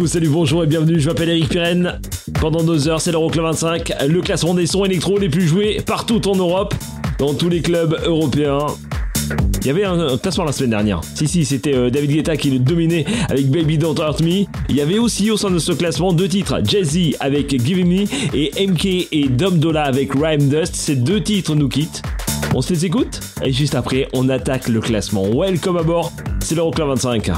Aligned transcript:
Coucou, 0.00 0.08
salut, 0.08 0.30
bonjour 0.30 0.64
et 0.64 0.66
bienvenue, 0.66 0.98
je 0.98 1.08
m'appelle 1.10 1.28
Eric 1.28 1.50
Pirenne. 1.50 2.00
Pendant 2.40 2.62
deux 2.62 2.88
heures, 2.88 3.02
c'est 3.02 3.12
l'Euroclub 3.12 3.44
25, 3.44 3.92
le 4.08 4.22
classement 4.22 4.54
des 4.54 4.64
sons 4.64 4.86
électro 4.86 5.18
les 5.18 5.28
plus 5.28 5.46
joués 5.46 5.82
partout 5.84 6.26
en 6.26 6.36
Europe, 6.36 6.72
dans 7.18 7.34
tous 7.34 7.50
les 7.50 7.60
clubs 7.60 8.00
européens. 8.06 8.64
Il 9.60 9.66
y 9.66 9.68
avait 9.68 9.84
un, 9.84 10.16
classement 10.16 10.44
la 10.44 10.52
semaine 10.52 10.70
dernière. 10.70 11.02
Si, 11.14 11.28
si, 11.28 11.44
c'était 11.44 11.74
euh, 11.74 11.90
David 11.90 12.12
Guetta 12.12 12.38
qui 12.38 12.50
le 12.50 12.60
dominait 12.60 13.04
avec 13.28 13.50
Baby 13.50 13.76
Don't 13.76 13.94
Hurt 13.98 14.22
Me. 14.22 14.46
Il 14.70 14.76
y 14.76 14.80
avait 14.80 14.98
aussi 14.98 15.30
au 15.30 15.36
sein 15.36 15.50
de 15.50 15.58
ce 15.58 15.72
classement 15.72 16.14
deux 16.14 16.28
titres, 16.28 16.62
Jay-Z 16.64 17.16
avec 17.20 17.50
Giving 17.62 17.86
Me 17.86 18.04
et 18.34 18.66
MK 18.66 18.86
et 19.12 19.28
Dom 19.28 19.58
Dola 19.58 19.82
avec 19.82 20.14
Rhyme 20.14 20.48
Dust. 20.48 20.76
Ces 20.76 20.96
deux 20.96 21.22
titres 21.22 21.54
nous 21.54 21.68
quittent. 21.68 22.00
On 22.54 22.62
se 22.62 22.72
les 22.72 22.86
écoute 22.86 23.20
et 23.44 23.52
juste 23.52 23.74
après, 23.74 24.08
on 24.14 24.30
attaque 24.30 24.68
le 24.68 24.80
classement. 24.80 25.26
Welcome 25.28 25.76
à 25.76 25.82
bord, 25.82 26.10
c'est 26.40 26.54
l'Euroclub 26.54 26.88
25. 26.88 27.32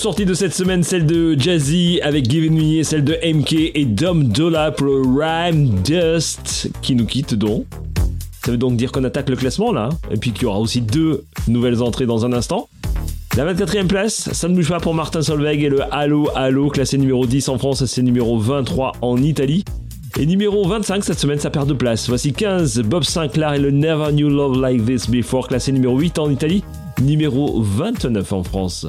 Sorties 0.00 0.24
de 0.24 0.32
cette 0.32 0.54
semaine, 0.54 0.82
celle 0.82 1.04
de 1.04 1.38
Jazzy 1.38 2.00
avec 2.00 2.24
Given 2.24 2.54
Me 2.54 2.82
celle 2.84 3.04
de 3.04 3.18
MK 3.22 3.52
et 3.74 3.84
Dom 3.84 4.24
Dola 4.24 4.70
pour 4.70 4.88
Rhyme 4.88 5.74
Dust 5.84 6.70
qui 6.80 6.94
nous 6.94 7.04
quitte 7.04 7.34
donc. 7.34 7.66
Ça 8.42 8.50
veut 8.50 8.56
donc 8.56 8.78
dire 8.78 8.92
qu'on 8.92 9.04
attaque 9.04 9.28
le 9.28 9.36
classement 9.36 9.72
là, 9.72 9.90
et 10.10 10.16
puis 10.16 10.32
qu'il 10.32 10.44
y 10.44 10.46
aura 10.46 10.58
aussi 10.58 10.80
deux 10.80 11.24
nouvelles 11.48 11.82
entrées 11.82 12.06
dans 12.06 12.24
un 12.24 12.32
instant. 12.32 12.70
La 13.36 13.52
24e 13.52 13.88
place, 13.88 14.32
ça 14.32 14.48
ne 14.48 14.54
bouge 14.54 14.70
pas 14.70 14.80
pour 14.80 14.94
Martin 14.94 15.20
Solveig 15.20 15.62
et 15.62 15.68
le 15.68 15.82
Halo 15.92 16.30
Halo, 16.34 16.70
classé 16.70 16.96
numéro 16.96 17.26
10 17.26 17.50
en 17.50 17.58
France, 17.58 17.84
c'est 17.84 18.02
numéro 18.02 18.38
23 18.38 18.92
en 19.02 19.18
Italie. 19.18 19.66
Et 20.18 20.24
numéro 20.24 20.66
25 20.66 21.04
cette 21.04 21.18
semaine, 21.18 21.38
ça 21.38 21.50
perd 21.50 21.68
de 21.68 21.74
place. 21.74 22.08
Voici 22.08 22.32
15, 22.32 22.80
Bob 22.84 23.04
Sinclair 23.04 23.52
et 23.52 23.58
le 23.58 23.70
Never 23.70 24.12
Knew 24.12 24.30
Love 24.30 24.58
Like 24.58 24.82
This 24.86 25.10
Before, 25.10 25.46
classé 25.46 25.72
numéro 25.72 25.98
8 25.98 26.18
en 26.18 26.30
Italie, 26.30 26.64
numéro 27.02 27.60
29 27.60 28.32
en 28.32 28.42
France. 28.42 28.86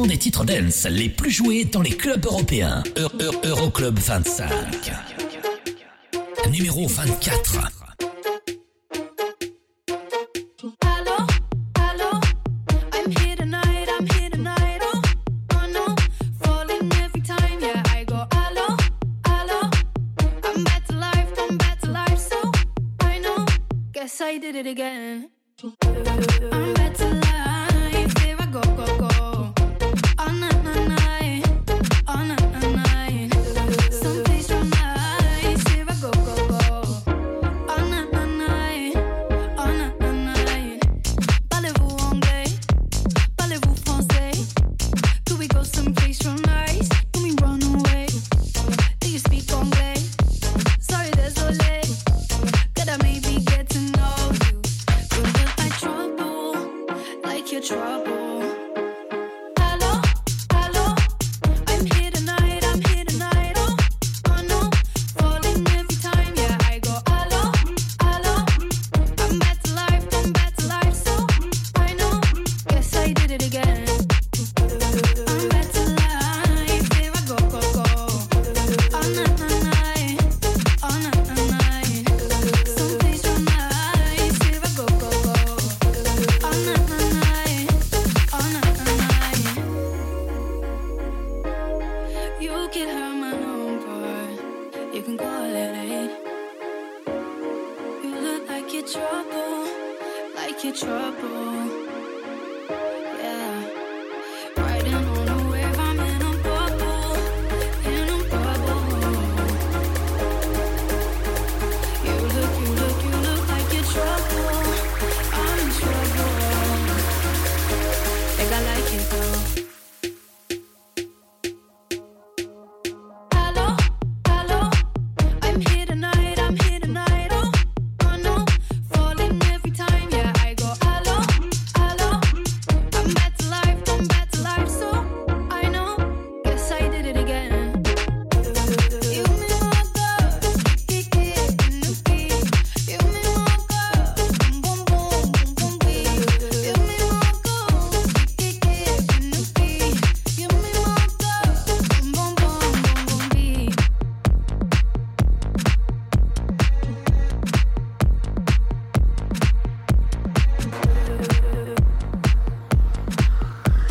Des 0.00 0.16
titres 0.16 0.44
dance 0.44 0.86
les 0.86 1.10
plus 1.10 1.30
joués 1.30 1.64
dans 1.64 1.82
les 1.82 1.90
clubs 1.90 2.24
européens. 2.24 2.82
Euroclub 3.44 3.98
25. 3.98 4.48
Numéro 6.50 6.86
24. 6.86 7.81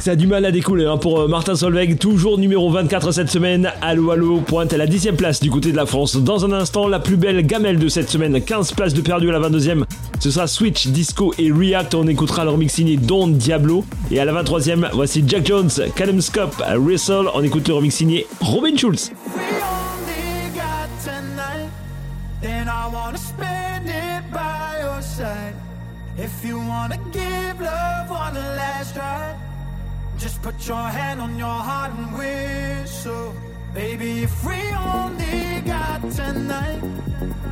Ça 0.01 0.13
a 0.13 0.15
du 0.15 0.25
mal 0.25 0.43
à 0.45 0.51
découler 0.51 0.85
hein, 0.85 0.97
pour 0.97 1.19
euh, 1.19 1.27
Martin 1.27 1.55
Solveig, 1.55 1.95
toujours 1.99 2.39
numéro 2.39 2.71
24 2.71 3.11
cette 3.11 3.29
semaine. 3.29 3.71
Allo 3.83 4.09
Allo 4.09 4.41
pointe 4.41 4.73
à 4.73 4.77
la 4.77 4.87
10 4.87 5.09
place 5.15 5.39
du 5.39 5.51
côté 5.51 5.71
de 5.71 5.77
la 5.77 5.85
France. 5.85 6.15
Dans 6.15 6.43
un 6.43 6.51
instant, 6.53 6.87
la 6.87 6.99
plus 6.99 7.17
belle 7.17 7.45
gamelle 7.45 7.77
de 7.77 7.87
cette 7.87 8.09
semaine, 8.09 8.41
15 8.41 8.71
places 8.71 8.95
de 8.95 9.01
perdu 9.01 9.29
à 9.29 9.33
la 9.33 9.47
22e. 9.47 9.83
Ce 10.19 10.31
sera 10.31 10.47
Switch, 10.47 10.87
Disco 10.87 11.35
et 11.37 11.51
React. 11.51 11.93
On 11.93 12.07
écoutera 12.07 12.45
leur 12.45 12.57
mix 12.57 12.73
signé 12.73 12.97
Don 12.97 13.27
Diablo. 13.27 13.85
Et 14.09 14.19
à 14.19 14.25
la 14.25 14.41
23e, 14.41 14.89
voici 14.91 15.23
Jack 15.27 15.45
Jones, 15.45 15.69
Callum 15.95 16.19
Scope, 16.19 16.63
Wrestle. 16.79 17.27
On 17.35 17.43
écoute 17.43 17.67
le 17.67 17.75
remix 17.75 17.93
signé 17.93 18.25
Robin 18.39 18.75
Schulz. 18.75 19.11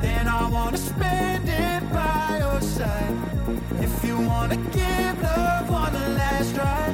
Then 0.02 0.28
I 0.28 0.50
wanna 0.50 0.78
spend 0.78 1.48
it 1.48 1.82
by 1.94 2.38
your 2.40 2.62
side. 2.62 3.16
If 3.82 4.04
you 4.06 4.18
wanna 4.20 4.58
give 4.58 5.22
love 5.22 5.70
one 5.70 5.94
last 6.18 6.56
try, 6.56 6.94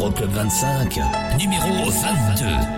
C'est 0.00 0.06
l'Euroclub 0.06 0.30
25, 0.30 0.98
numéro 1.38 1.90
22. 1.90 2.69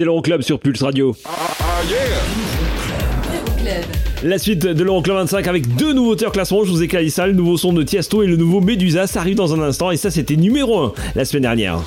C'est 0.00 0.06
l'Euroclub 0.06 0.40
sur 0.40 0.58
Pulse 0.58 0.82
Radio. 0.82 1.14
La 4.22 4.38
suite 4.38 4.60
de 4.60 4.82
l'Euroclub 4.82 5.14
25 5.14 5.46
avec 5.46 5.76
deux 5.76 5.92
nouveautés 5.92 6.24
en 6.24 6.30
classement. 6.30 6.64
Je 6.64 6.70
vous 6.70 6.82
ai 6.82 6.88
calé 6.88 7.10
ça, 7.10 7.26
le 7.26 7.34
nouveau 7.34 7.58
son 7.58 7.74
de 7.74 7.82
Tiesto 7.82 8.22
et 8.22 8.26
le 8.26 8.36
nouveau 8.36 8.62
Medusa. 8.62 9.06
Ça 9.06 9.20
arrive 9.20 9.36
dans 9.36 9.52
un 9.52 9.60
instant 9.60 9.90
et 9.90 9.98
ça 9.98 10.10
c'était 10.10 10.36
numéro 10.36 10.78
1 10.84 10.92
la 11.16 11.26
semaine 11.26 11.42
dernière. 11.42 11.82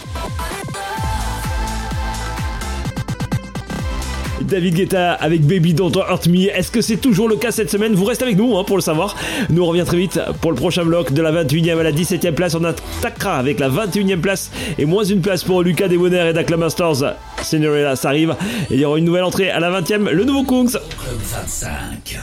David 4.44 4.76
Guetta 4.76 5.14
avec 5.14 5.42
Baby 5.42 5.74
Don't 5.74 5.96
Hurt 5.96 6.28
Me. 6.28 6.56
Est-ce 6.56 6.70
que 6.70 6.82
c'est 6.82 6.98
toujours 6.98 7.28
le 7.28 7.36
cas 7.36 7.50
cette 7.50 7.72
semaine? 7.72 7.96
Vous 7.96 8.06
restez 8.06 8.26
avec 8.26 8.38
nous 8.38 8.56
hein, 8.56 8.64
pour 8.64 8.78
le 8.78 8.84
savoir. 8.84 9.16
Nous 9.50 9.64
on 9.64 9.66
revient 9.66 9.86
très 9.86 9.98
vite 9.98 10.20
pour 10.40 10.52
le 10.52 10.58
prochain 10.58 10.86
bloc 10.86 11.14
de 11.14 11.22
la 11.24 11.32
21e 11.44 11.80
à 11.80 11.84
la 11.84 11.92
17e 11.92 12.34
place. 12.34 12.54
On 12.54 12.64
attaquera 12.64 13.40
avec 13.40 13.60
la 13.60 13.70
21e 13.70 14.20
place 14.20 14.52
et 14.78 14.86
moins 14.86 15.04
une 15.04 15.22
place 15.22 15.44
pour 15.44 15.64
Lucas 15.64 15.88
Debonair 15.88 16.28
et 16.28 16.34
Dakla 16.34 16.58
Masters. 16.58 17.16
Cinderella, 17.44 17.96
ça 17.96 18.10
arrive. 18.10 18.36
Et 18.70 18.76
il 18.76 18.80
y 18.80 18.86
aura 18.86 18.98
une 18.98 19.06
nouvelle 19.06 19.24
entrée 19.24 19.50
à 19.50 19.60
la 19.60 19.82
20e, 19.82 20.10
le 20.10 20.24
nouveau 20.24 20.44
Kungs. 20.44 20.72
Club 20.72 21.20
25. 21.20 22.20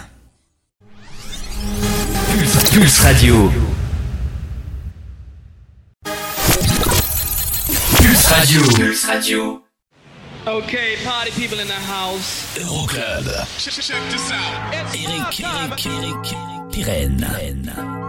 Pulse, 2.33 2.70
Pulse 2.70 3.00
Radio. 3.00 3.50
Pulse 7.96 8.26
Radio. 8.26 8.62
Pulse 8.62 9.04
Radio. 9.04 9.62
Okay, 10.46 10.96
party 11.04 11.30
people 11.33 11.61
in 11.61 11.66
the 11.66 11.72
house. 11.72 12.56
Euroclub. 12.59 13.26
Check, 13.59 13.74
check 13.74 14.02
this 14.11 14.33
out. 14.33 14.72
It's 14.72 14.94
Eric. 14.94 15.40
Eric, 15.40 15.87
Eric, 15.87 16.33
Eric, 16.33 16.70
Pirenne. 16.72 18.00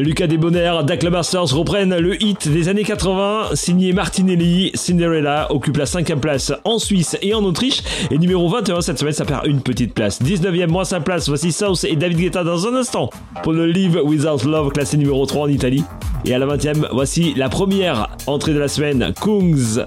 Lucas 0.00 0.26
Desbonnaires, 0.26 0.82
Dakla 0.82 1.10
Masters 1.10 1.54
reprennent 1.54 1.94
le 1.94 2.22
hit 2.22 2.48
des 2.48 2.68
années 2.68 2.84
80, 2.84 3.50
signé 3.52 3.92
Martinelli. 3.92 4.70
Cinderella 4.74 5.52
occupe 5.52 5.76
la 5.76 5.84
cinquième 5.84 6.20
place 6.20 6.52
en 6.64 6.78
Suisse 6.78 7.18
et 7.20 7.34
en 7.34 7.44
Autriche. 7.44 7.82
Et 8.10 8.16
numéro 8.16 8.48
21 8.48 8.80
cette 8.80 8.98
semaine, 8.98 9.12
ça 9.12 9.26
perd 9.26 9.46
une 9.46 9.60
petite 9.60 9.92
place. 9.92 10.22
19e, 10.22 10.68
moins 10.68 10.84
5 10.84 11.00
places. 11.00 11.28
Voici 11.28 11.52
South 11.52 11.84
et 11.84 11.96
David 11.96 12.18
Guetta 12.18 12.44
dans 12.44 12.66
un 12.66 12.74
instant 12.76 13.10
pour 13.42 13.52
le 13.52 13.66
Live 13.66 14.00
Without 14.02 14.48
Love, 14.48 14.72
classé 14.72 14.96
numéro 14.96 15.26
3 15.26 15.42
en 15.42 15.48
Italie. 15.48 15.84
Et 16.24 16.34
à 16.34 16.38
la 16.38 16.46
20e, 16.46 16.88
voici 16.92 17.34
la 17.36 17.50
première 17.50 18.08
entrée 18.26 18.54
de 18.54 18.58
la 18.58 18.68
semaine, 18.68 19.12
Kungs. 19.20 19.84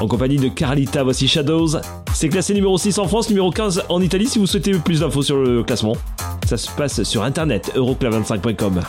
En 0.00 0.06
compagnie 0.06 0.36
de 0.36 0.48
Carlita, 0.48 1.02
voici 1.02 1.28
Shadows. 1.28 1.80
C'est 2.14 2.30
classé 2.30 2.54
numéro 2.54 2.78
6 2.78 2.98
en 2.98 3.06
France, 3.06 3.28
numéro 3.28 3.50
15 3.50 3.84
en 3.90 4.00
Italie. 4.00 4.26
Si 4.26 4.38
vous 4.38 4.46
souhaitez 4.46 4.72
plus 4.72 5.00
d'infos 5.00 5.22
sur 5.22 5.36
le 5.36 5.62
classement, 5.64 5.96
ça 6.48 6.56
se 6.56 6.70
passe 6.70 7.02
sur 7.02 7.24
internet, 7.24 7.72
euroclub25.com. 7.76 8.80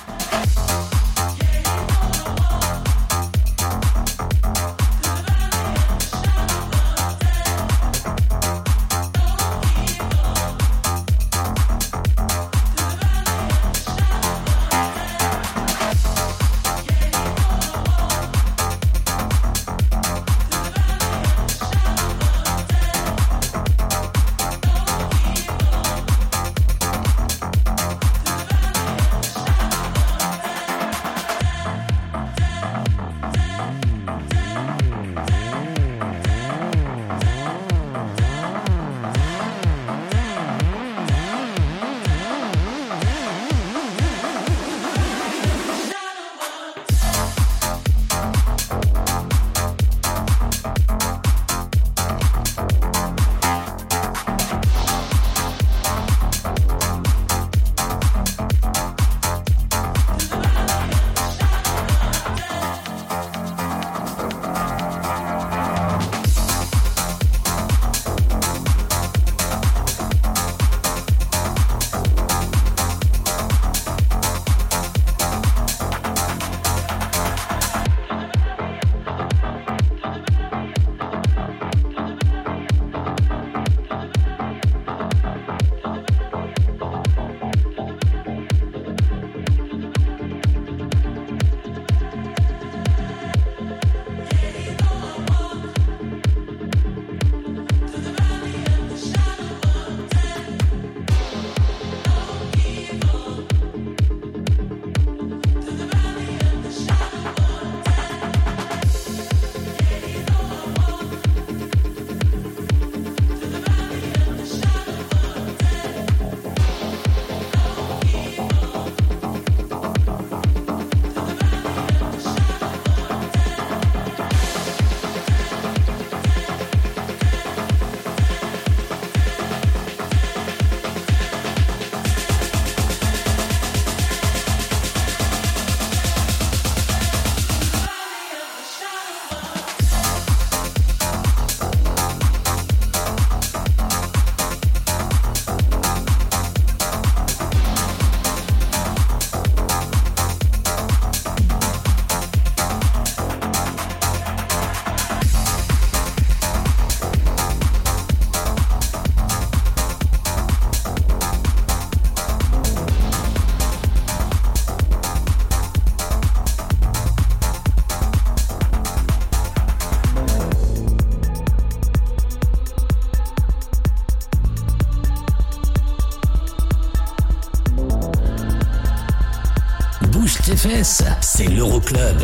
c'est 181.21 181.45
l'Euroclub. 181.45 182.21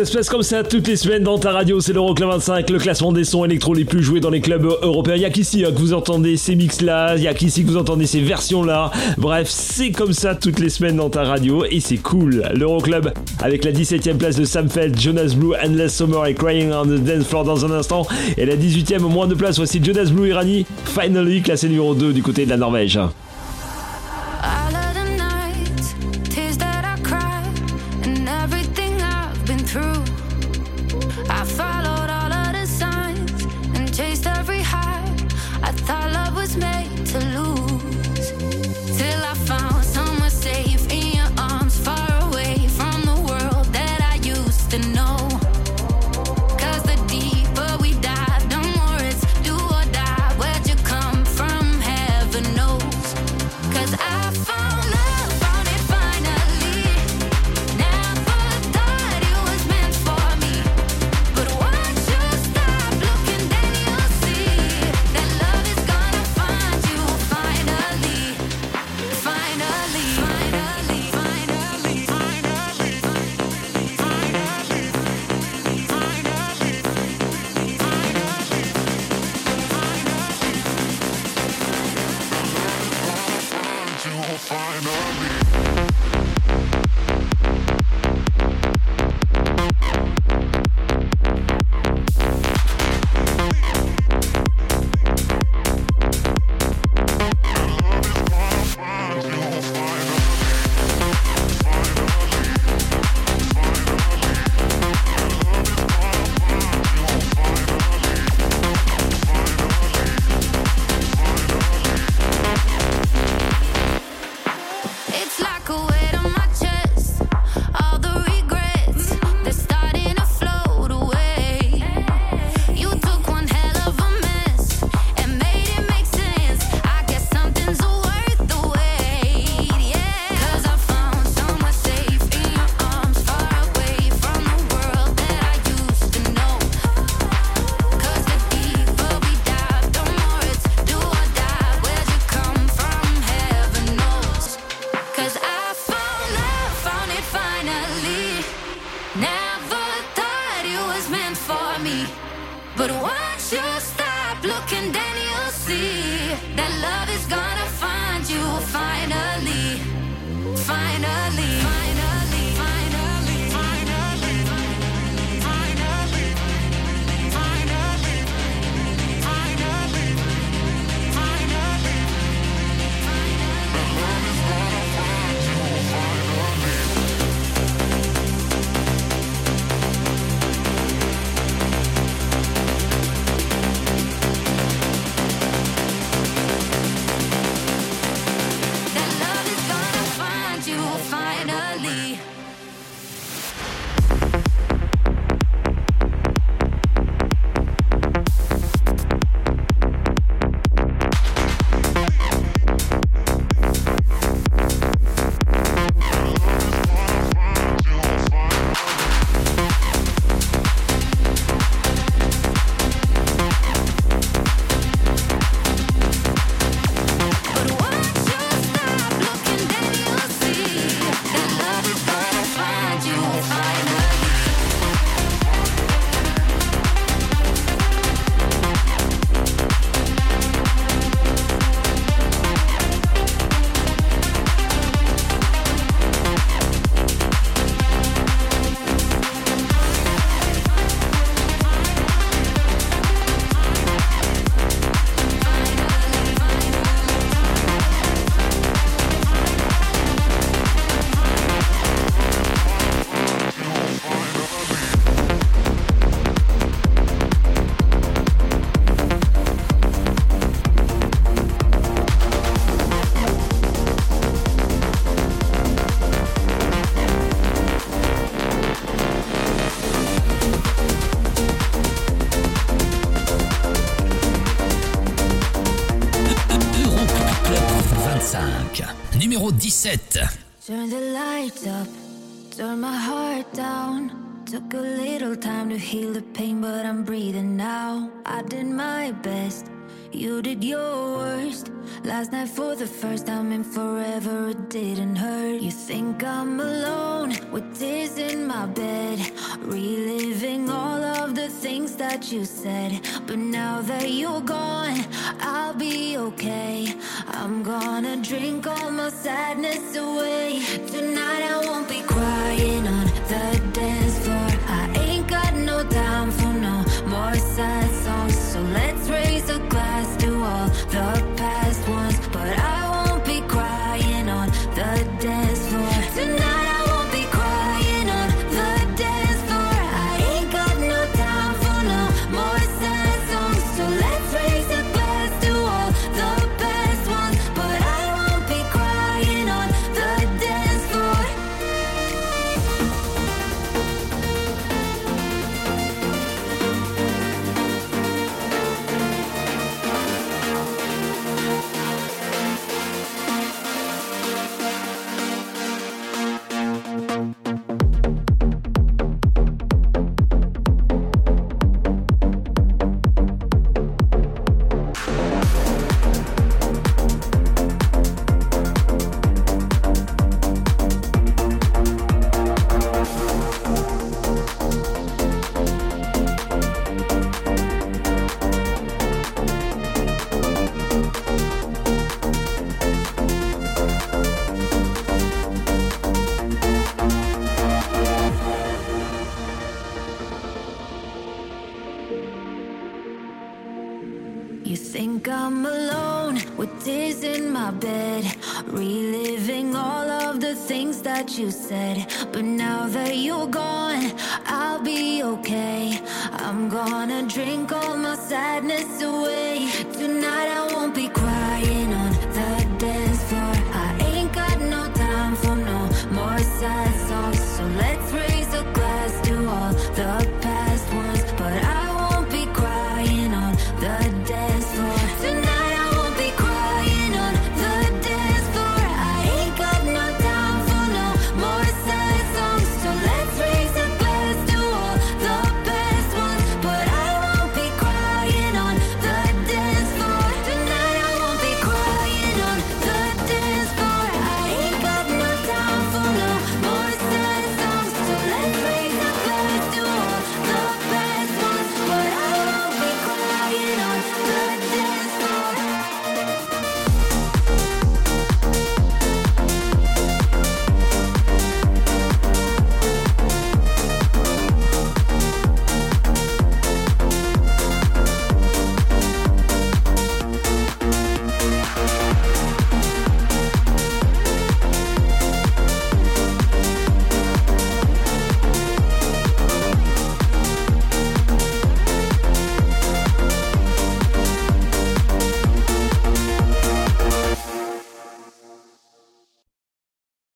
Ça 0.00 0.06
se 0.06 0.16
passe 0.16 0.30
comme 0.30 0.42
ça 0.42 0.64
toutes 0.64 0.88
les 0.88 0.96
semaines 0.96 1.24
dans 1.24 1.38
ta 1.38 1.52
radio, 1.52 1.78
c'est 1.78 1.92
l'Euroclub 1.92 2.30
25, 2.30 2.70
le 2.70 2.78
classement 2.78 3.12
des 3.12 3.24
sons 3.24 3.44
électro 3.44 3.74
les 3.74 3.84
plus 3.84 4.02
joués 4.02 4.20
dans 4.20 4.30
les 4.30 4.40
clubs 4.40 4.64
européens. 4.64 5.16
Il 5.16 5.20
y 5.20 5.26
a 5.26 5.30
qu'ici 5.30 5.62
hein, 5.62 5.72
que 5.72 5.78
vous 5.78 5.92
entendez 5.92 6.38
ces 6.38 6.56
mix-là, 6.56 7.16
il 7.18 7.22
y 7.22 7.28
a 7.28 7.34
qu'ici 7.34 7.64
que 7.64 7.68
vous 7.68 7.76
entendez 7.76 8.06
ces 8.06 8.22
versions-là. 8.22 8.92
Bref, 9.18 9.48
c'est 9.50 9.90
comme 9.90 10.14
ça 10.14 10.34
toutes 10.34 10.58
les 10.58 10.70
semaines 10.70 10.96
dans 10.96 11.10
ta 11.10 11.24
radio 11.24 11.66
et 11.70 11.80
c'est 11.80 11.98
cool. 11.98 12.48
L'Euroclub 12.54 13.12
avec 13.40 13.62
la 13.62 13.72
17ème 13.72 14.16
place 14.16 14.36
de 14.36 14.44
Sam 14.46 14.70
Feld, 14.70 14.98
Jonas 14.98 15.34
Blue, 15.36 15.52
Endless 15.62 15.94
Summer 15.94 16.24
et 16.24 16.34
Crying 16.34 16.72
on 16.72 16.86
the 16.86 17.04
Dance 17.04 17.26
Floor 17.26 17.44
dans 17.44 17.66
un 17.66 17.70
instant. 17.70 18.06
Et 18.38 18.46
la 18.46 18.56
18ème, 18.56 19.00
moins 19.00 19.26
de 19.26 19.34
place, 19.34 19.58
voici 19.58 19.84
Jonas 19.84 20.08
Blue 20.10 20.30
et 20.30 20.32
Rani, 20.32 20.64
Finally, 20.86 21.42
classé 21.42 21.68
numéro 21.68 21.94
2 21.94 22.14
du 22.14 22.22
côté 22.22 22.46
de 22.46 22.50
la 22.50 22.56
Norvège. 22.56 22.98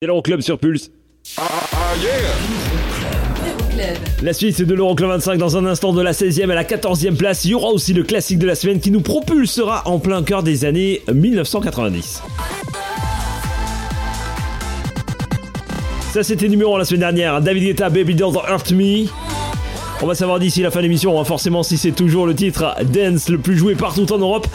l'Euroclub 0.07 0.40
sur 0.40 0.59
Pulse. 0.59 0.90
Ah. 1.36 1.42
La 4.22 4.32
suite 4.32 4.57
c'est 4.57 4.64
de 4.64 4.74
l'Euroclub 4.74 5.09
25 5.09 5.38
dans 5.38 5.57
un 5.57 5.66
instant 5.66 5.92
de 5.92 6.00
la 6.00 6.12
16e 6.12 6.50
à 6.50 6.55
la 6.55 6.64
14e 6.64 7.16
place. 7.16 7.44
Il 7.44 7.50
y 7.50 7.55
aura 7.55 7.68
aussi 7.68 7.92
le 7.92 8.02
classique 8.02 8.38
de 8.38 8.46
la 8.46 8.55
semaine 8.55 8.80
qui 8.80 8.90
nous 8.90 9.00
propulsera 9.00 9.82
en 9.86 9.98
plein 9.98 10.22
cœur 10.22 10.42
des 10.42 10.64
années 10.64 11.02
1990. 11.12 12.22
Ça 16.12 16.22
c'était 16.22 16.48
numéro 16.48 16.76
1 16.76 16.78
la 16.78 16.84
semaine 16.84 17.00
dernière. 17.00 17.40
David 17.40 17.64
Guetta, 17.64 17.90
Baby 17.90 18.14
Don't 18.14 18.34
Hurt 18.48 18.70
Me. 18.72 19.07
On 20.03 20.07
va 20.07 20.14
savoir 20.14 20.38
d'ici 20.38 20.61
la 20.61 20.70
fin 20.70 20.80
de 20.80 20.82
l'émission, 20.82 21.18
hein, 21.18 21.24
forcément, 21.24 21.62
si 21.62 21.78
c'est 21.78 21.92
toujours 21.92 22.26
le 22.26 22.34
titre 22.34 22.74
Dance 22.84 23.28
le 23.28 23.38
plus 23.38 23.57
joué 23.57 23.74
partout 23.74 24.12
en 24.12 24.18
Europe. 24.18 24.47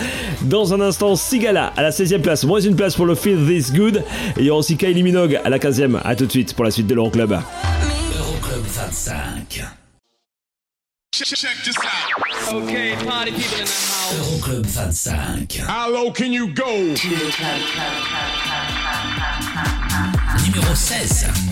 Dans 0.42 0.74
un 0.74 0.82
instant, 0.82 1.16
Sigala 1.16 1.74
à 1.76 1.82
la 1.82 1.92
16e 1.92 2.22
place, 2.22 2.44
moins 2.44 2.60
une 2.60 2.76
place 2.76 2.96
pour 2.96 3.06
le 3.06 3.16
Feel 3.16 3.46
This 3.48 3.74
Good. 3.74 4.04
Et 4.38 4.42
il 4.42 4.46
y 4.46 4.50
aura 4.50 4.60
aussi 4.60 4.78
Kylie 4.78 5.04
Minogue 5.04 5.40
à 5.44 5.50
la 5.50 5.58
15e. 5.58 6.00
A 6.04 6.16
tout 6.16 6.26
de 6.26 6.32
suite 6.32 6.54
pour 6.54 6.66
la 6.66 6.72
suite 6.72 6.88
de 6.88 6.94
l'Euroclub. 6.94 7.32
Euroclub 7.32 8.64
25. 8.66 9.64
Check 11.12 11.28
this 11.64 11.76
out. 11.78 12.54
Okay, 12.54 12.96
party 13.06 13.32
people 13.32 13.60
in 13.60 13.66
the 13.66 13.72
house. 13.72 14.14
Euroclub 14.20 14.66
25. 14.66 15.68
How 15.68 15.90
low 15.92 16.12
can 16.12 16.32
you 16.32 16.48
go? 16.54 16.66
Numéro 20.46 20.76
16. 20.76 21.49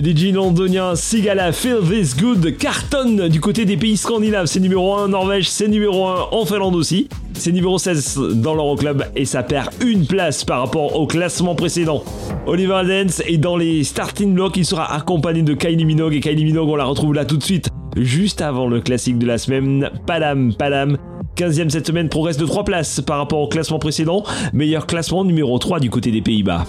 Le 0.00 0.04
DJ 0.14 0.32
londonien 0.32 0.94
Sigala 0.94 1.50
Feel 1.50 1.78
This 1.80 2.16
Good 2.16 2.56
cartonne 2.56 3.28
du 3.28 3.40
côté 3.40 3.64
des 3.64 3.76
pays 3.76 3.96
scandinaves. 3.96 4.46
C'est 4.46 4.60
numéro 4.60 4.94
1 4.94 5.06
en 5.06 5.08
Norvège, 5.08 5.50
c'est 5.50 5.66
numéro 5.66 6.06
1 6.06 6.28
en 6.30 6.44
Finlande 6.44 6.76
aussi. 6.76 7.08
C'est 7.32 7.50
numéro 7.50 7.78
16 7.78 8.16
dans 8.34 8.54
l'Euroclub 8.54 9.02
et 9.16 9.24
ça 9.24 9.42
perd 9.42 9.70
une 9.84 10.06
place 10.06 10.44
par 10.44 10.60
rapport 10.60 10.94
au 10.94 11.08
classement 11.08 11.56
précédent. 11.56 12.04
Oliver 12.46 12.82
Dance 12.86 13.24
est 13.26 13.38
dans 13.38 13.56
les 13.56 13.82
starting 13.82 14.34
blocks, 14.34 14.56
il 14.56 14.64
sera 14.64 14.94
accompagné 14.94 15.42
de 15.42 15.54
Kylie 15.54 15.84
Minogue 15.84 16.14
et 16.14 16.20
Kylie 16.20 16.44
Minogue 16.44 16.68
on 16.68 16.76
la 16.76 16.84
retrouve 16.84 17.14
là 17.14 17.24
tout 17.24 17.36
de 17.36 17.42
suite, 17.42 17.68
juste 17.96 18.40
avant 18.40 18.68
le 18.68 18.80
classique 18.80 19.18
de 19.18 19.26
la 19.26 19.36
semaine, 19.36 19.90
Padam 20.06 20.54
Padam. 20.54 20.96
15ème 21.34 21.70
cette 21.70 21.88
semaine 21.88 22.08
progresse 22.08 22.36
de 22.36 22.46
3 22.46 22.64
places 22.64 23.00
par 23.00 23.18
rapport 23.18 23.40
au 23.40 23.48
classement 23.48 23.80
précédent, 23.80 24.22
meilleur 24.52 24.86
classement 24.86 25.24
numéro 25.24 25.58
3 25.58 25.80
du 25.80 25.90
côté 25.90 26.12
des 26.12 26.22
Pays-Bas. 26.22 26.66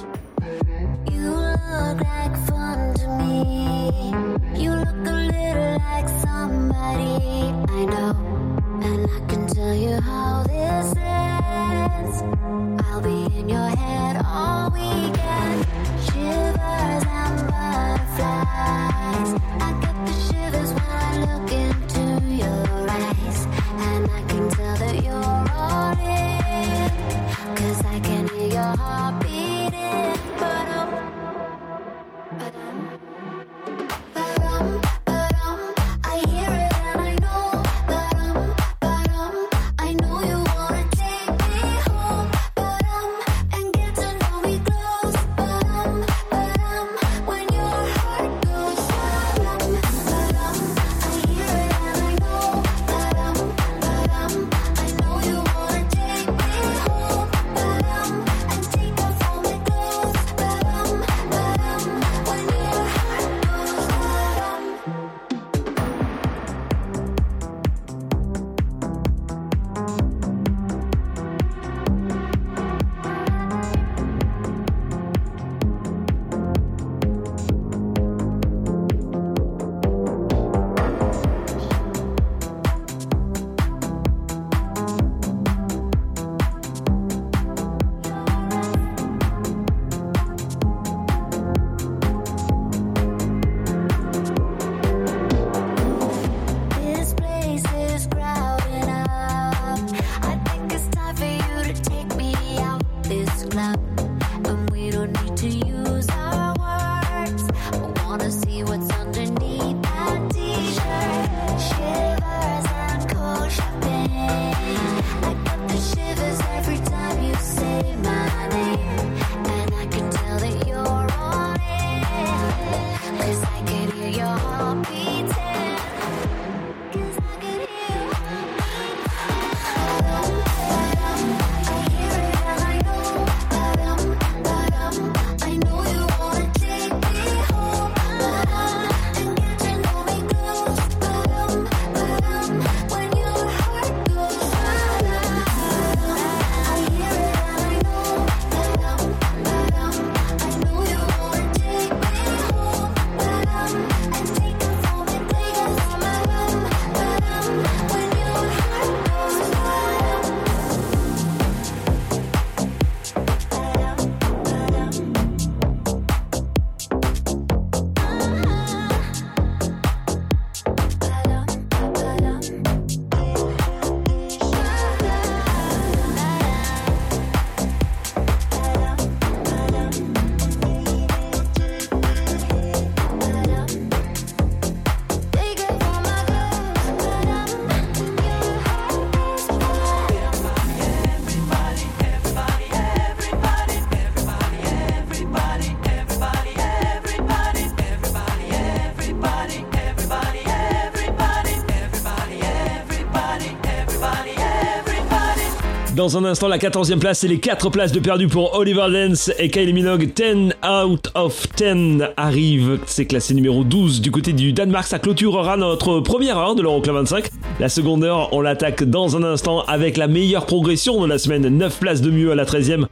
Dans 206.09 206.17
un 206.17 206.25
instant, 206.25 206.47
la 206.47 206.57
14e 206.57 206.97
place 206.97 207.23
et 207.23 207.27
les 207.27 207.39
4 207.39 207.69
places 207.69 207.91
de 207.91 207.99
perdu 207.99 208.27
pour 208.27 208.55
Oliver 208.55 208.87
Lenz 208.89 209.31
et 209.37 209.51
Kylie 209.51 209.73
Minogue. 209.73 210.11
10 210.11 210.55
out 210.67 211.11
of 211.13 211.47
10 211.55 212.03
arrive. 212.17 212.79
C'est 212.87 213.05
classé 213.05 213.35
numéro 213.35 213.63
12 213.63 214.01
du 214.01 214.09
côté 214.09 214.33
du 214.33 214.51
Danemark. 214.51 214.87
Ça 214.87 214.97
clôturera 214.97 215.55
notre 215.55 215.99
première 215.99 216.39
heure 216.39 216.55
de 216.55 216.63
l'Euroclub 216.63 216.95
25. 216.95 217.29
La 217.59 217.69
seconde 217.69 218.03
heure, 218.03 218.29
on 218.33 218.41
l'attaque 218.41 218.83
dans 218.83 219.17
un 219.17 219.23
instant 219.23 219.61
avec 219.67 219.97
la 219.97 220.07
meilleure 220.07 220.47
progression 220.47 220.99
de 220.99 221.05
la 221.05 221.19
semaine. 221.19 221.47
9 221.47 221.77
places 221.79 222.01
de 222.01 222.09
mieux 222.09 222.31
à 222.31 222.35
la 222.35 222.45
13e. 222.45 222.87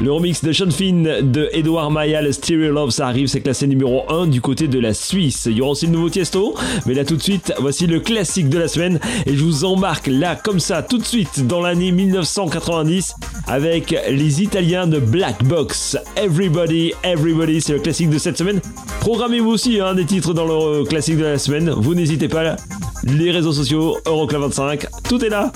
Le 0.00 0.12
remix 0.12 0.44
de 0.44 0.52
Sean 0.52 0.70
Finn 0.70 1.02
de 1.02 1.48
Edouard 1.52 1.90
Maya, 1.90 2.22
le 2.22 2.30
Stereo 2.30 2.72
Love, 2.72 2.90
ça 2.90 3.08
arrive, 3.08 3.26
c'est 3.26 3.40
classé 3.40 3.66
numéro 3.66 4.04
1 4.08 4.28
du 4.28 4.40
côté 4.40 4.68
de 4.68 4.78
la 4.78 4.94
Suisse. 4.94 5.46
Il 5.50 5.56
y 5.56 5.60
aura 5.60 5.72
aussi 5.72 5.86
le 5.86 5.92
nouveau 5.92 6.08
Tiesto, 6.08 6.54
mais 6.86 6.94
là 6.94 7.04
tout 7.04 7.16
de 7.16 7.22
suite, 7.22 7.52
voici 7.58 7.88
le 7.88 7.98
classique 7.98 8.48
de 8.48 8.58
la 8.58 8.68
semaine 8.68 9.00
et 9.26 9.34
je 9.34 9.42
vous 9.42 9.64
embarque 9.64 10.06
là 10.06 10.36
comme 10.36 10.60
ça 10.60 10.82
tout 10.82 10.98
de 10.98 11.04
suite 11.04 11.48
dans 11.48 11.60
l'année 11.60 11.90
1990 11.90 13.16
avec 13.48 13.90
les 14.08 14.40
Italiens 14.40 14.86
de 14.86 15.00
Black 15.00 15.42
Box. 15.42 15.98
Everybody, 16.16 16.92
Everybody, 17.02 17.60
c'est 17.60 17.72
le 17.72 17.80
classique 17.80 18.10
de 18.10 18.18
cette 18.18 18.38
semaine. 18.38 18.60
Programmez-vous 19.00 19.50
aussi 19.50 19.80
hein, 19.80 19.96
des 19.96 20.04
titres 20.04 20.32
dans 20.32 20.46
le 20.46 20.84
classique 20.84 21.16
de 21.16 21.24
la 21.24 21.38
semaine, 21.38 21.70
vous 21.70 21.96
n'hésitez 21.96 22.28
pas. 22.28 22.54
Les 23.02 23.32
réseaux 23.32 23.52
sociaux, 23.52 23.98
Euroclub 24.06 24.42
25, 24.42 24.86
tout 25.08 25.24
est 25.24 25.28
là. 25.28 25.50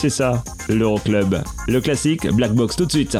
C'est 0.00 0.10
ça, 0.10 0.42
l'Euroclub. 0.70 1.42
Le 1.68 1.80
classique, 1.82 2.26
Black 2.32 2.54
Box 2.54 2.76
tout 2.76 2.86
de 2.86 2.92
suite. 2.92 3.18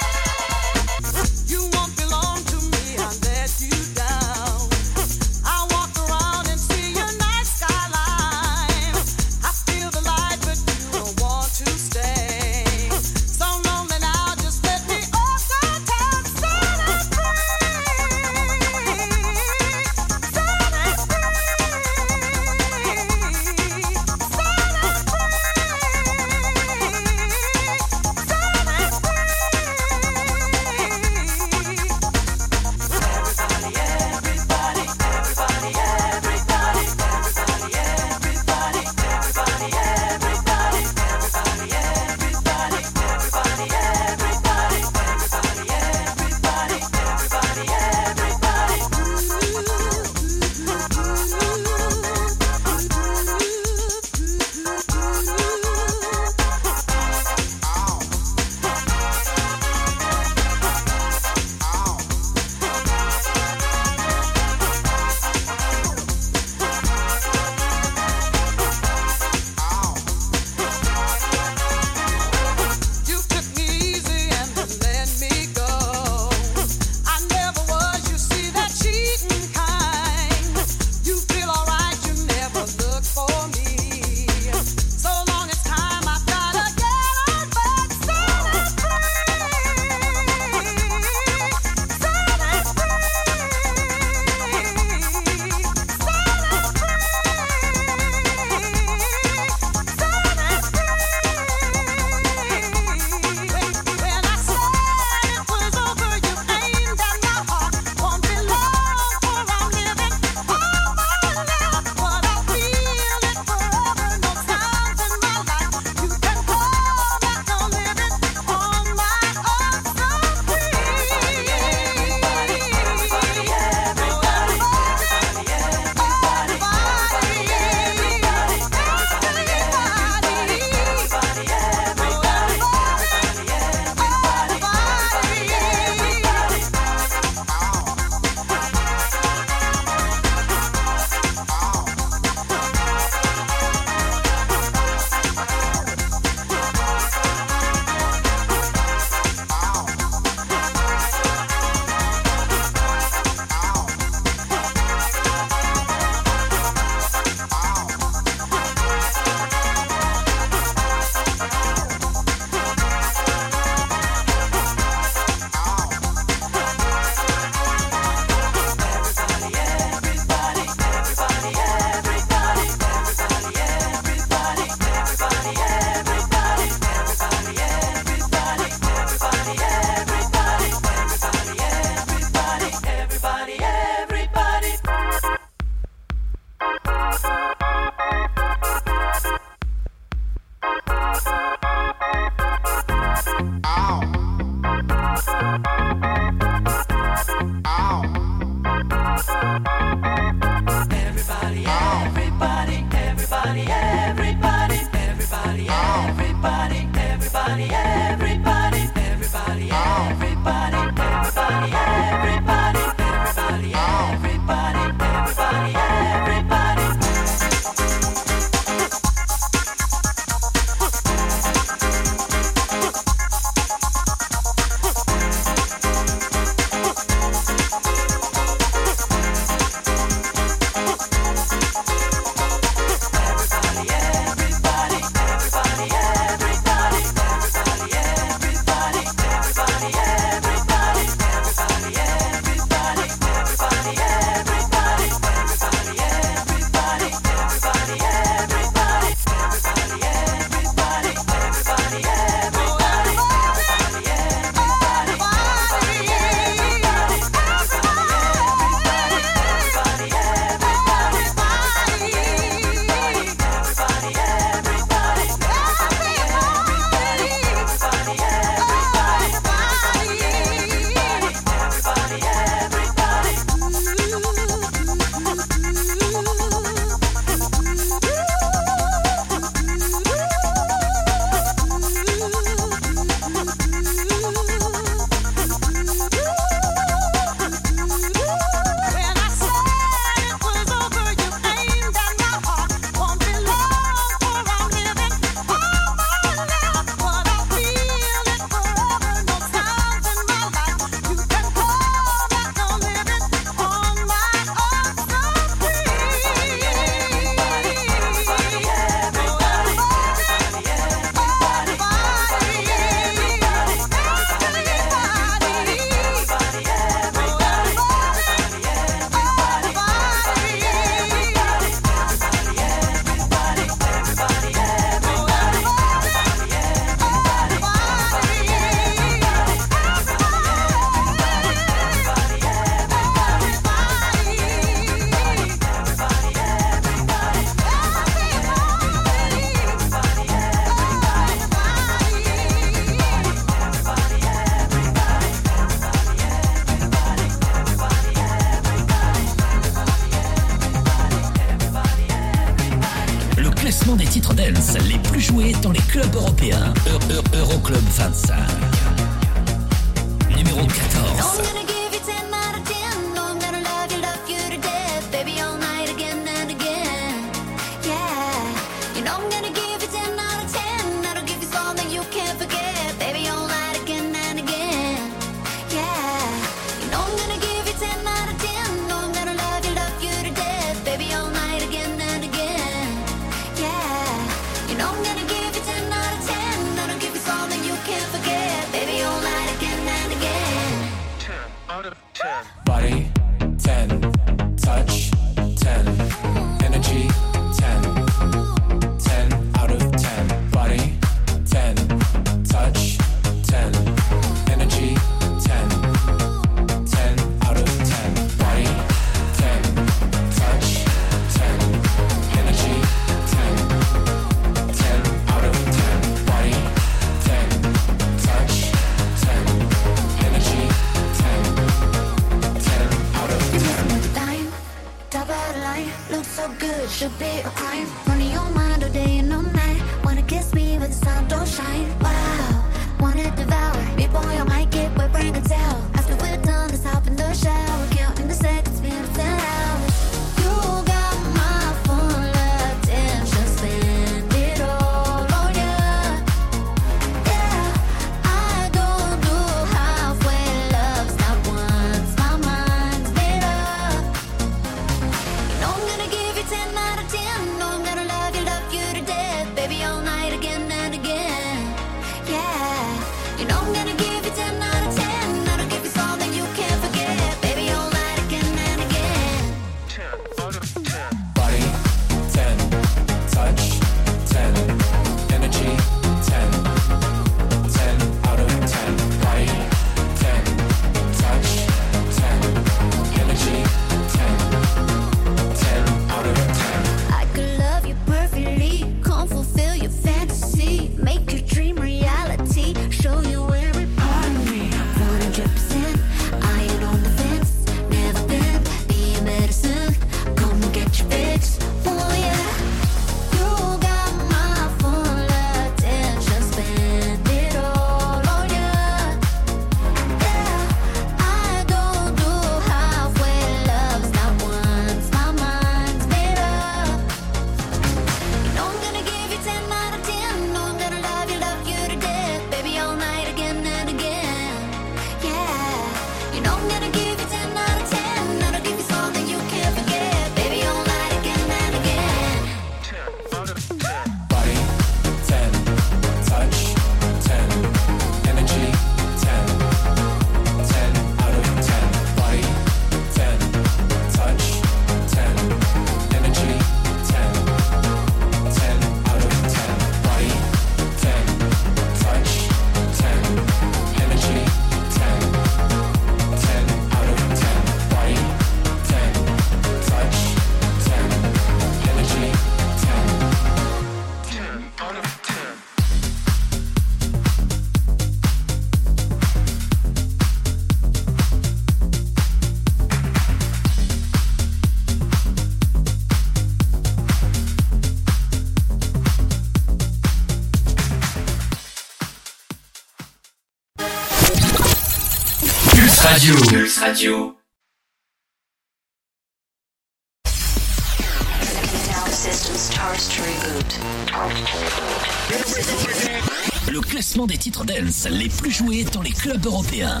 Le 596.67 596.81
classement 596.81 597.27
des 597.27 597.37
titres 597.37 597.65
dance 597.65 598.07
les 598.09 598.29
plus 598.29 598.49
joués 598.49 598.83
dans 598.85 599.03
les 599.03 599.11
clubs 599.11 599.45
européens. 599.45 600.00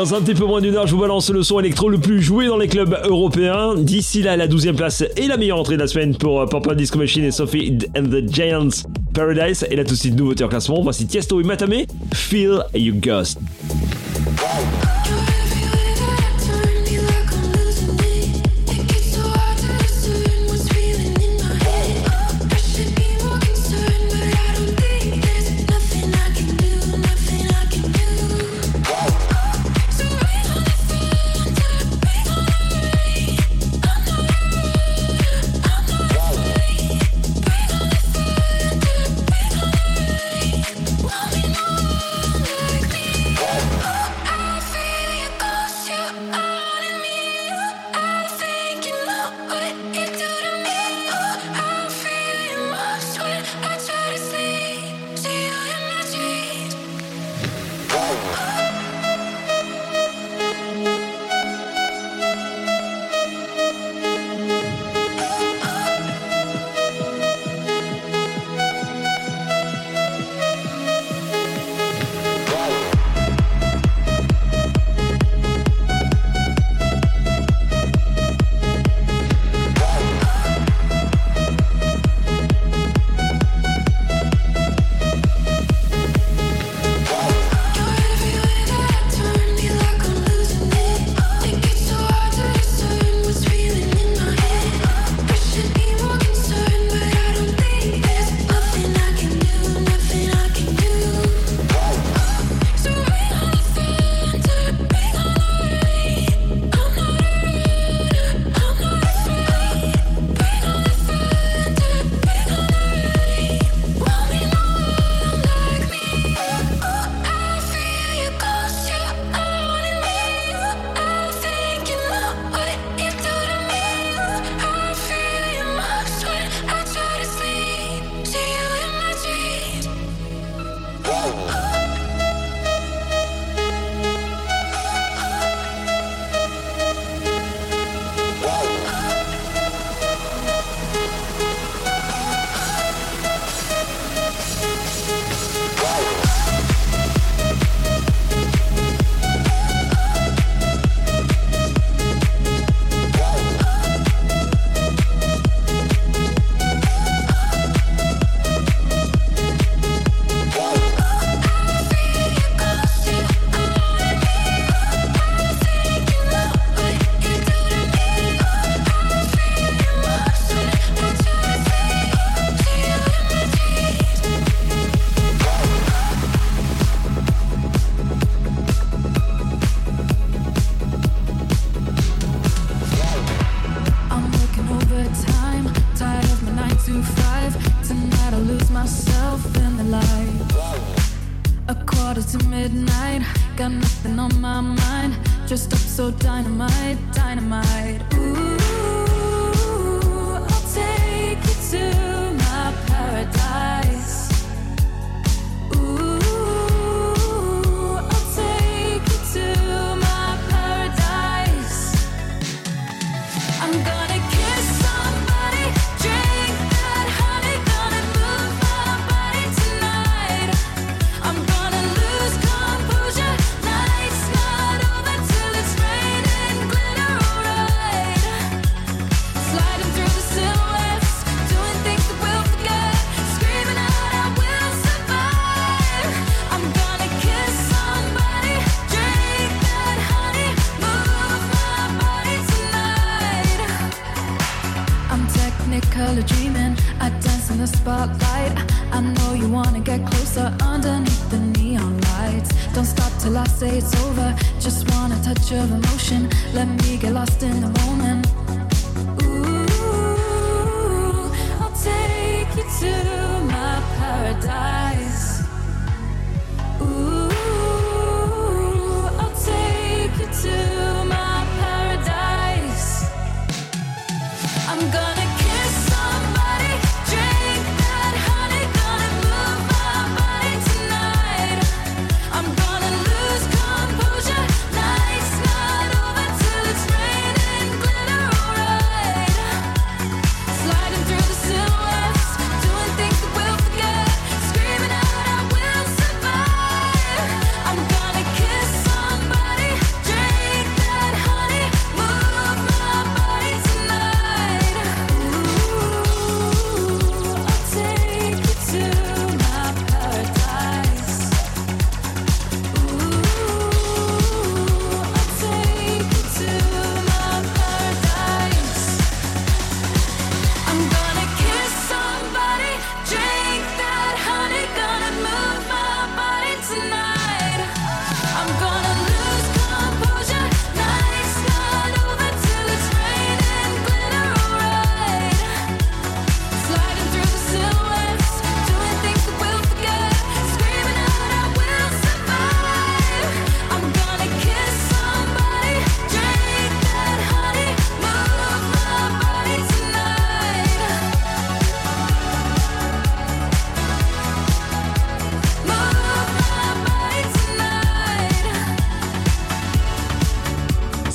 Dans 0.00 0.14
un 0.14 0.22
petit 0.22 0.32
peu 0.32 0.46
moins 0.46 0.62
d'une 0.62 0.76
heure, 0.76 0.86
je 0.86 0.94
vous 0.94 1.00
balance 1.02 1.28
le 1.28 1.42
son 1.42 1.60
électro 1.60 1.90
le 1.90 1.98
plus 1.98 2.22
joué 2.22 2.46
dans 2.46 2.56
les 2.56 2.68
clubs 2.68 2.98
européens. 3.04 3.74
D'ici 3.74 4.22
là, 4.22 4.34
la 4.34 4.48
12e 4.48 4.72
place 4.72 5.04
et 5.14 5.26
la 5.26 5.36
meilleure 5.36 5.58
entrée 5.58 5.74
de 5.74 5.82
la 5.82 5.88
semaine 5.88 6.16
pour 6.16 6.40
euh, 6.40 6.46
Purple 6.46 6.74
Disco 6.74 6.98
Machine 6.98 7.22
et 7.24 7.30
Sophie 7.30 7.76
and 7.94 8.04
the 8.04 8.26
Giants 8.26 8.88
Paradise. 9.12 9.66
Et 9.70 9.76
là 9.76 9.84
tout 9.84 9.90
de 9.90 9.98
suite, 9.98 10.16
nouveauté 10.16 10.42
en 10.42 10.48
classement. 10.48 10.80
Voici 10.80 11.06
Tiesto 11.06 11.38
et 11.38 11.44
Matame, 11.44 11.84
Feel 12.14 12.62
You 12.74 12.94
Ghost. 12.94 13.39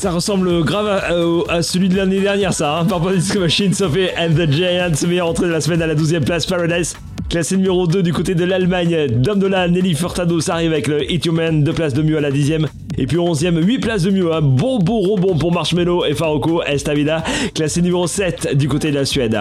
Ça 0.06 0.12
ressemble 0.12 0.64
grave 0.64 1.02
à, 1.50 1.64
celui 1.64 1.90
de 1.90 1.98
l'année 1.98 2.20
dernière, 2.20 2.54
ça. 2.54 2.78
Hein 2.78 2.86
Purple 2.86 3.16
Disco 3.16 3.40
Machine, 3.40 3.74
Sophie 3.74 4.10
and 4.16 4.36
the 4.36 4.52
Giants, 4.52 5.08
meilleure 5.08 5.30
entrée 5.30 5.48
de 5.48 5.52
la 5.52 5.62
semaine 5.62 5.82
à 5.82 5.88
la 5.88 5.96
12e 5.96 6.24
place, 6.24 6.46
Paradise. 6.46 6.96
Classé 7.28 7.58
numéro 7.58 7.88
2 7.88 8.04
du 8.04 8.14
côté 8.14 8.36
de 8.36 8.46
l'Allemagne, 8.46 9.08
Domdola, 9.08 9.68
Nelly 9.68 9.96
Furtado, 9.96 10.40
ça 10.42 10.54
arrive 10.54 10.74
avec 10.74 10.86
le 10.86 11.12
Hit 11.12 11.26
Human, 11.26 11.64
2 11.64 11.74
places 11.74 11.96
de 11.96 12.04
mieux 12.04 12.20
à 12.20 12.22
la 12.22 12.30
10e. 12.30 12.68
Et 13.00 13.08
puis 13.08 13.18
11e, 13.18 13.60
8 13.60 13.80
places 13.80 14.04
de 14.04 14.12
mieux, 14.12 14.32
un 14.32 14.42
bon 14.42 14.78
beau 14.78 15.00
rebond 15.00 15.40
pour 15.40 15.52
Marshmello 15.52 16.06
et 16.06 16.14
Faroco, 16.14 16.62
Estavida, 16.62 17.24
classé 17.56 17.82
numéro 17.82 18.06
7 18.06 18.56
du 18.56 18.68
côté 18.68 18.92
de 18.92 18.96
la 18.98 19.06
Suède. 19.06 19.36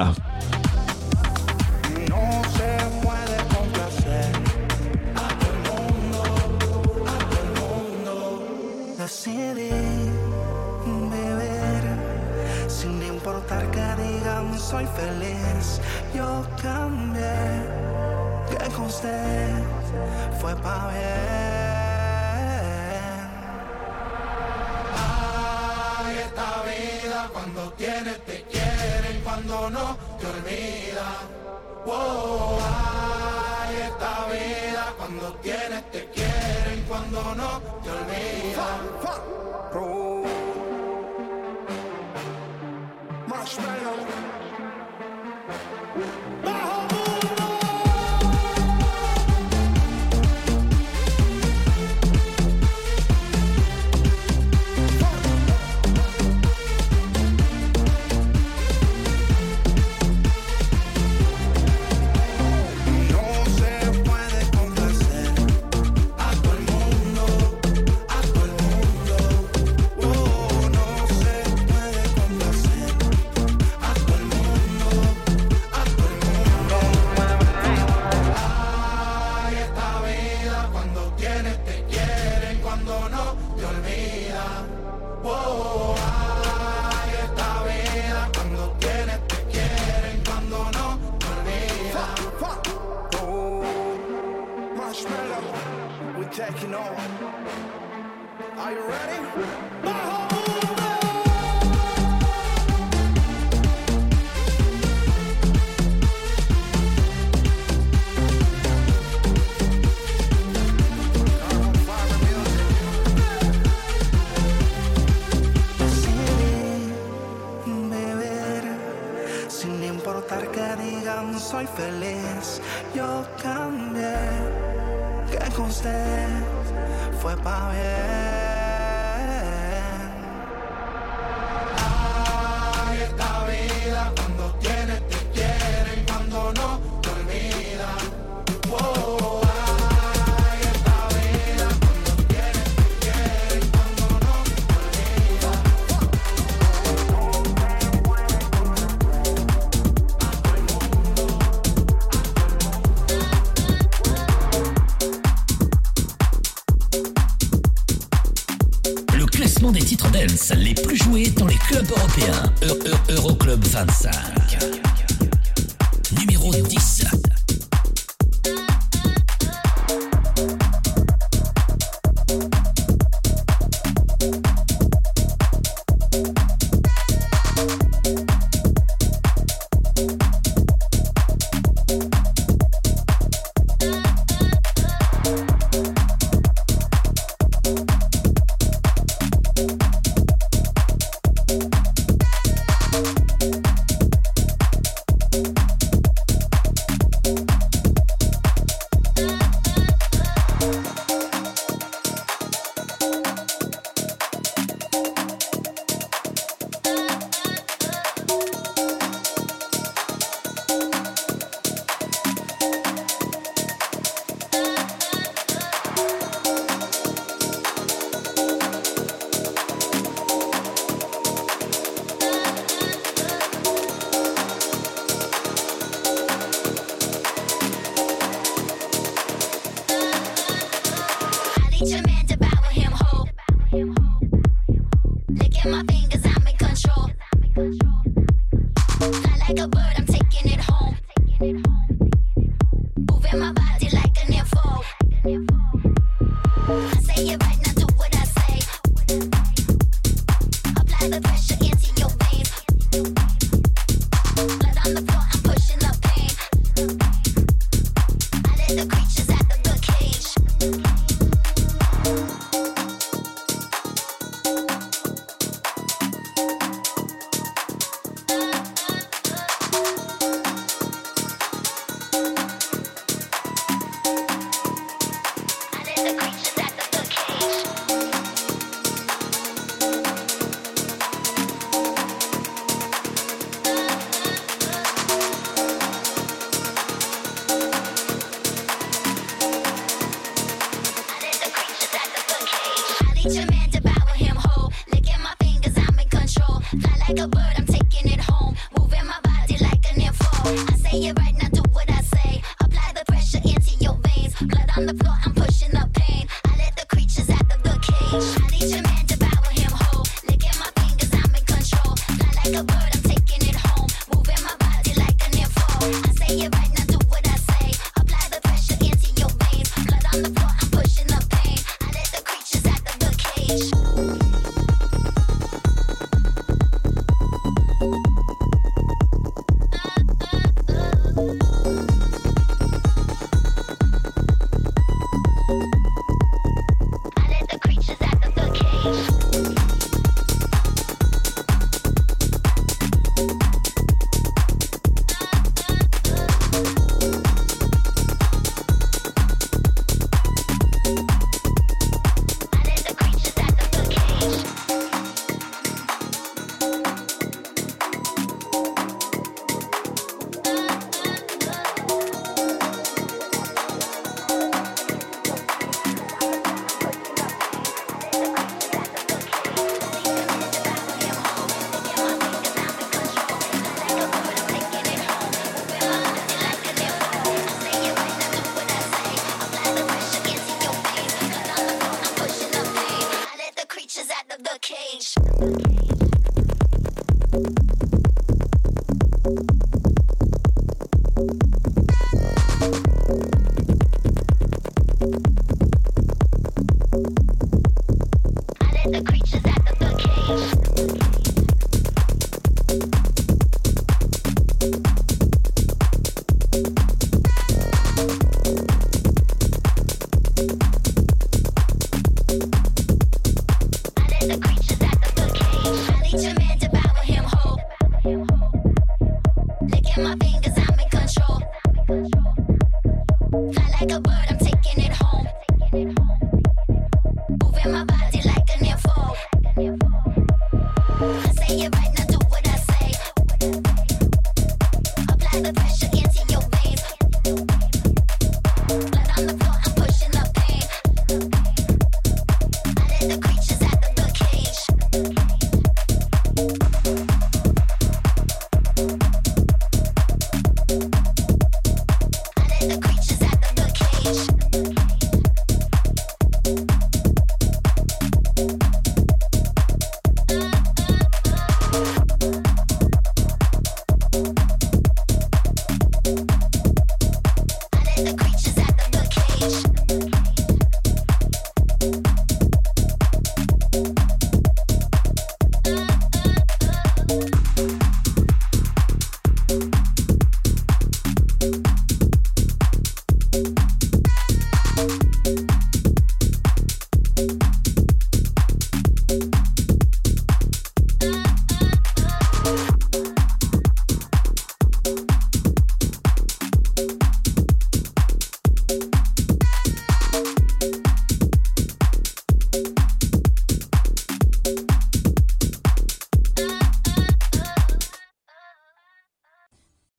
les 160.57 160.75
plus 160.75 160.97
joués 160.97 161.31
dans 161.31 161.47
les 161.47 161.57
clubs 161.57 161.91
européens. 161.91 162.53
E, 162.63 162.67
e, 162.67 163.13
Euroclub 163.13 163.63
25. 163.65 164.84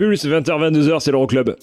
Plus 0.06 0.24
20h-22h, 0.24 1.00
c'est 1.00 1.12
l'Euroclub. 1.12 1.56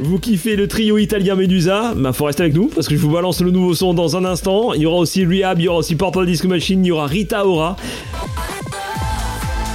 Vous 0.00 0.18
kiffez 0.18 0.56
le 0.56 0.66
trio 0.66 0.96
italien 0.96 1.34
Medusa? 1.34 1.92
Bah 1.94 2.14
faut 2.14 2.24
rester 2.24 2.44
avec 2.44 2.54
nous 2.54 2.70
parce 2.74 2.88
que 2.88 2.96
je 2.96 3.00
vous 3.00 3.10
balance 3.10 3.42
le 3.42 3.50
nouveau 3.50 3.74
son 3.74 3.92
dans 3.92 4.16
un 4.16 4.24
instant. 4.24 4.72
Il 4.72 4.80
y 4.80 4.86
aura 4.86 4.96
aussi 4.96 5.26
Rehab, 5.26 5.60
il 5.60 5.64
y 5.64 5.68
aura 5.68 5.80
aussi 5.80 5.94
Purple 5.94 6.24
Disco 6.24 6.48
Machine, 6.48 6.82
il 6.82 6.88
y 6.88 6.90
aura 6.90 7.06
Rita 7.06 7.46
Ora. 7.46 7.76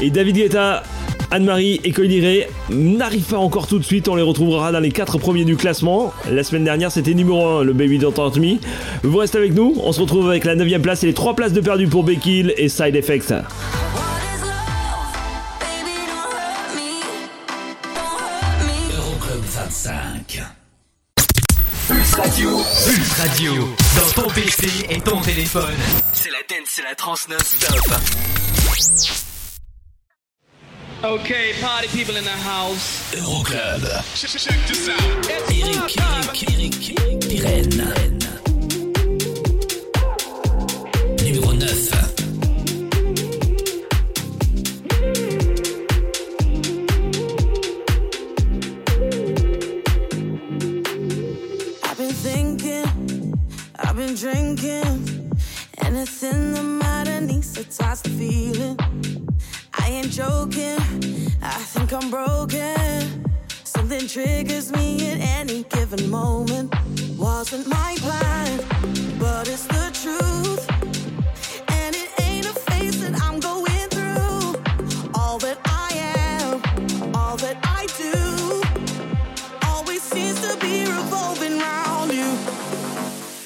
Et 0.01 0.09
David 0.09 0.35
Guetta, 0.35 0.81
Anne-Marie 1.29 1.79
et 1.83 1.91
Coiliré 1.91 2.47
n'arrivent 2.71 3.29
pas 3.29 3.37
encore 3.37 3.67
tout 3.67 3.77
de 3.77 3.85
suite, 3.85 4.07
on 4.07 4.15
les 4.15 4.23
retrouvera 4.23 4.71
dans 4.71 4.79
les 4.79 4.91
4 4.91 5.19
premiers 5.19 5.45
du 5.45 5.55
classement. 5.55 6.11
La 6.27 6.43
semaine 6.43 6.63
dernière 6.63 6.91
c'était 6.91 7.13
numéro 7.13 7.59
1, 7.59 7.63
le 7.65 7.73
Baby 7.73 7.99
Don't 7.99 8.15
Hurt 8.17 8.37
Me. 8.37 8.55
Vous 9.03 9.17
restez 9.17 9.37
avec 9.37 9.53
nous, 9.53 9.75
on 9.83 9.91
se 9.91 10.01
retrouve 10.01 10.27
avec 10.27 10.43
la 10.43 10.55
9ème 10.55 10.81
place 10.81 11.03
et 11.03 11.07
les 11.07 11.13
3 11.13 11.35
places 11.35 11.53
de 11.53 11.61
perdu 11.61 11.85
pour 11.85 12.03
Becky 12.03 12.51
et 12.57 12.67
Side 12.67 12.95
Effects. 12.95 13.31
C'est 25.53 26.31
la 26.31 26.41
dance, 26.49 26.67
c'est 26.67 26.81
la 26.81 26.95
trans 26.95 27.13
non-stop. 27.29 27.77
Okay, 31.03 31.53
party 31.61 31.87
people 31.89 32.17
in 32.17 32.23
the 32.23 32.29
house. 32.29 33.13
Euroclub. 33.13 33.83
Check, 34.15 34.31
check 34.31 34.65
this 34.65 34.89
out. 34.89 34.99
Eric, 35.29 35.95
Eric, 36.09 36.49
Eric, 36.49 37.19
Pirenne. 37.29 37.93
Numéro 41.21 41.53
9. 41.53 41.69
I've 51.83 51.97
been 51.99 52.11
thinking, 52.11 53.35
I've 53.77 53.95
been 53.95 54.15
drinking. 54.15 54.92
Anything 55.95 56.53
that 56.53 56.63
matter 56.63 57.21
needs 57.21 57.53
to 57.53 57.63
touch 57.65 58.01
the 58.01 58.09
feeling. 58.09 58.79
I 59.75 59.89
ain't 59.89 60.09
joking, 60.09 60.79
I 61.39 61.59
think 61.71 61.93
I'm 61.93 62.09
broken. 62.09 63.23
Something 63.63 64.07
triggers 64.07 64.71
me 64.71 65.11
at 65.11 65.19
any 65.19 65.61
given 65.65 66.09
moment. 66.09 66.73
Wasn't 67.15 67.67
my 67.67 67.95
plan, 67.99 68.59
but 69.19 69.47
it's 69.47 69.67
the 69.67 69.91
truth. 70.01 70.65
And 71.69 71.95
it 71.95 72.09
ain't 72.21 72.47
a 72.47 72.53
phase 72.53 72.99
that 73.01 73.21
I'm 73.21 73.39
going 73.39 73.87
through. 73.93 75.13
All 75.13 75.37
that 75.45 75.59
I 75.63 75.89
am, 76.25 77.15
all 77.15 77.37
that 77.37 77.57
I 77.61 77.85
do, 78.01 78.63
always 79.67 80.01
seems 80.01 80.41
to 80.41 80.57
be 80.57 80.85
revolving 80.85 81.61
around 81.61 82.11
you. 82.13 82.35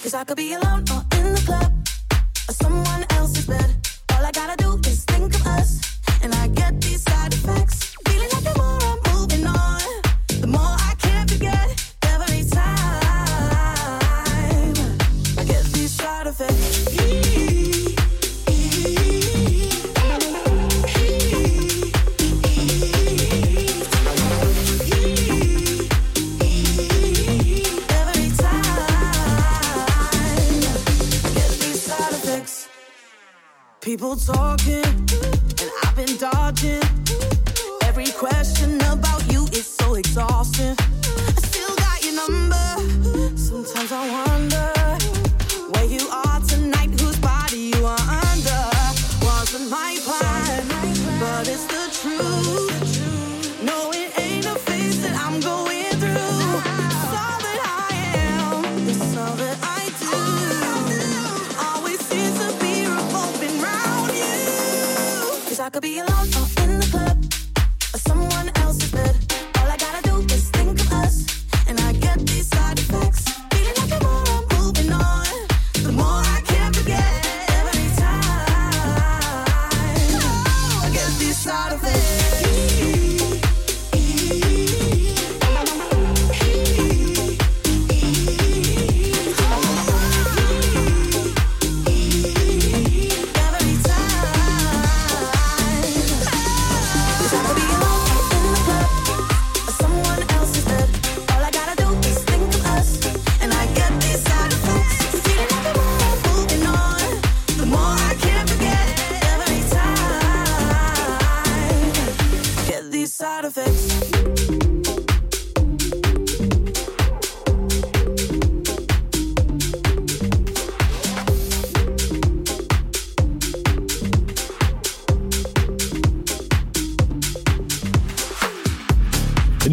Cause 0.02 0.14
I 0.14 0.24
could 0.24 0.38
be 0.38 0.53
alone 0.53 0.86
or 0.94 1.03
in 1.18 1.34
the 1.34 1.44
club 1.45 1.77
someone 2.53 3.06
else's 3.11 3.45
bed. 3.45 3.76
All 4.14 4.26
I 4.26 4.32
gotta 4.32 4.56
do 4.57 4.80
is 4.90 5.03
think 5.06 5.34
of 5.36 5.48
us, 5.48 5.99
and 6.24 6.34
I 6.34 6.48
get 6.48 6.80
these 6.82 7.02
side 7.03 7.34
effects. 7.34 7.87
people 34.08 34.16
talking. 34.16 34.97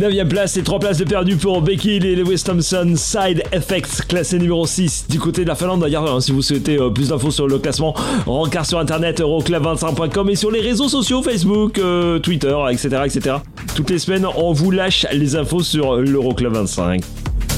9ème 0.05 0.29
place 0.29 0.59
et 0.59 0.63
3 0.63 0.81
places 0.81 0.99
de 0.99 1.05
perdu 1.05 1.37
pour 1.37 1.63
Becky 1.63 1.93
et 1.93 2.15
Lewis 2.15 2.43
Thompson. 2.45 2.93
Side 2.95 3.43
Effects, 3.53 4.07
classé 4.07 4.39
numéro 4.39 4.67
6 4.67 5.07
du 5.09 5.19
côté 5.19 5.45
de 5.45 5.49
la 5.49 5.55
Finlande. 5.55 5.81
D'ailleurs, 5.81 6.15
hein, 6.15 6.21
si 6.21 6.31
vous 6.31 6.43
souhaitez 6.43 6.79
euh, 6.79 6.91
plus 6.91 7.09
d'infos 7.09 7.31
sur 7.31 7.49
le 7.49 7.59
classement, 7.59 7.95
rencard 8.27 8.67
sur 8.67 8.79
internet 8.79 9.23
euroclub25.com 9.23 10.29
et 10.29 10.37
sur 10.37 10.51
les 10.51 10.61
réseaux 10.61 10.91
sociaux 10.91 11.23
Facebook, 11.23 11.79
euh, 11.79 12.19
Twitter, 12.19 12.55
etc., 12.71 12.89
etc. 13.07 13.37
Toutes 13.75 13.89
les 13.89 13.99
semaines, 13.99 14.27
on 14.37 14.53
vous 14.53 14.71
lâche 14.71 15.07
les 15.11 15.37
infos 15.37 15.63
sur 15.63 15.97
l'Euroclub 15.97 16.53
25. 16.53 17.01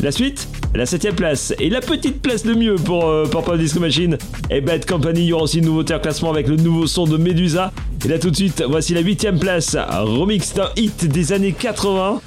La 0.05 0.12
suite 0.12 0.47
la 0.77 0.85
7ème 0.85 1.14
place 1.14 1.55
et 1.59 1.70
la 1.70 1.81
petite 1.81 2.20
place 2.20 2.44
de 2.44 2.52
mieux 2.52 2.74
pour 2.74 3.06
euh, 3.06 3.24
Purple 3.24 3.56
Disco 3.56 3.81
Machine 3.81 4.18
et 4.51 4.60
Bad 4.60 4.85
Company. 4.85 5.20
Il 5.20 5.27
y 5.27 5.32
aura 5.32 5.44
aussi 5.44 5.59
une 5.59 5.64
nouveauté 5.64 5.94
en 5.94 5.98
classement 5.98 6.31
avec 6.31 6.48
le 6.48 6.56
nouveau 6.56 6.86
son 6.86 7.06
de 7.06 7.16
Medusa. 7.16 7.73
Et 8.05 8.09
là 8.09 8.18
tout 8.18 8.31
de 8.31 8.36
suite, 8.36 8.62
voici 8.68 8.93
la 8.93 9.02
8ème 9.02 9.39
place, 9.39 9.74
remix 9.74 10.52
d'un 10.55 10.68
hit 10.77 11.06
des 11.06 11.32
années 11.32 11.52
80. 11.52 12.20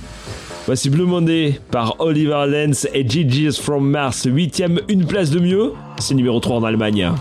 Voici 0.70 0.92
Blue 0.92 1.08
Monday 1.08 1.60
par 1.72 1.96
Oliver 1.98 2.46
Lenz 2.48 2.88
et 2.94 3.04
Gigi's 3.04 3.60
from 3.60 3.90
Mars. 3.90 4.28
8ème, 4.28 4.82
une 4.88 5.04
place 5.08 5.32
de 5.32 5.40
mieux. 5.40 5.74
C'est 5.98 6.14
numéro 6.14 6.40
3 6.40 6.58
en 6.58 6.64
Allemagne. 6.64 7.12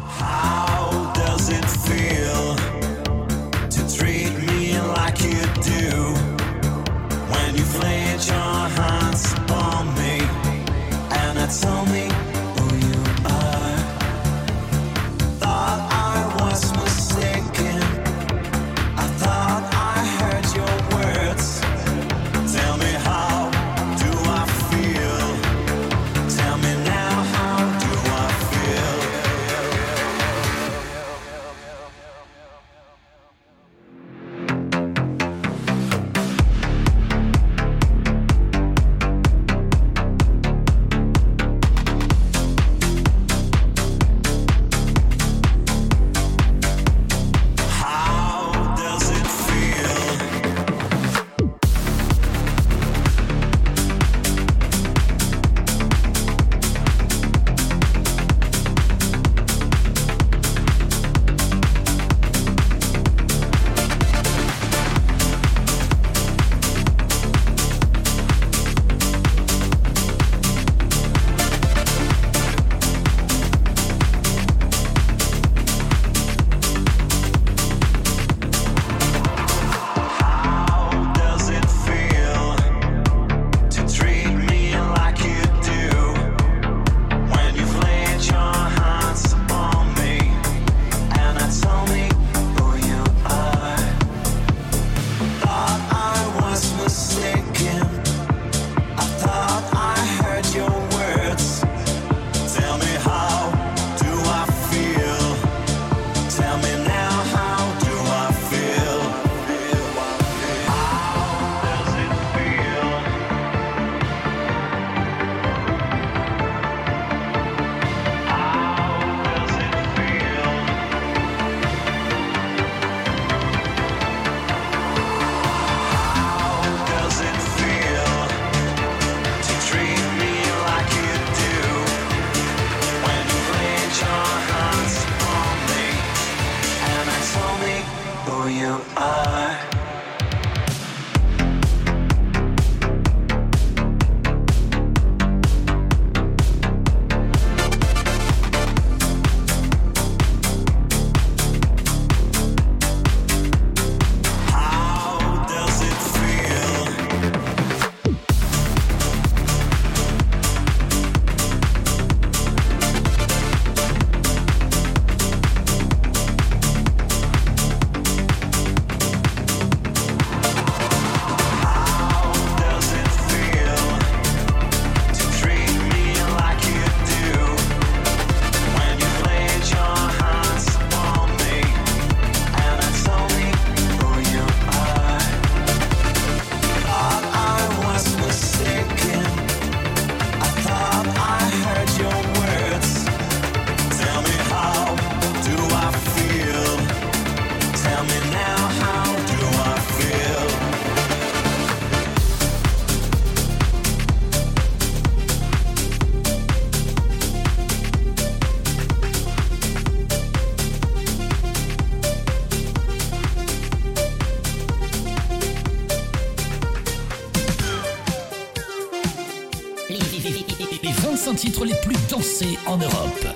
Titres 221.39 221.65
les 221.65 221.75
plus 221.83 221.97
dansés 222.11 222.59
en 222.67 222.77
Europe. 222.79 223.27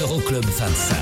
Euroclub 0.00 0.44
25. 0.44 0.93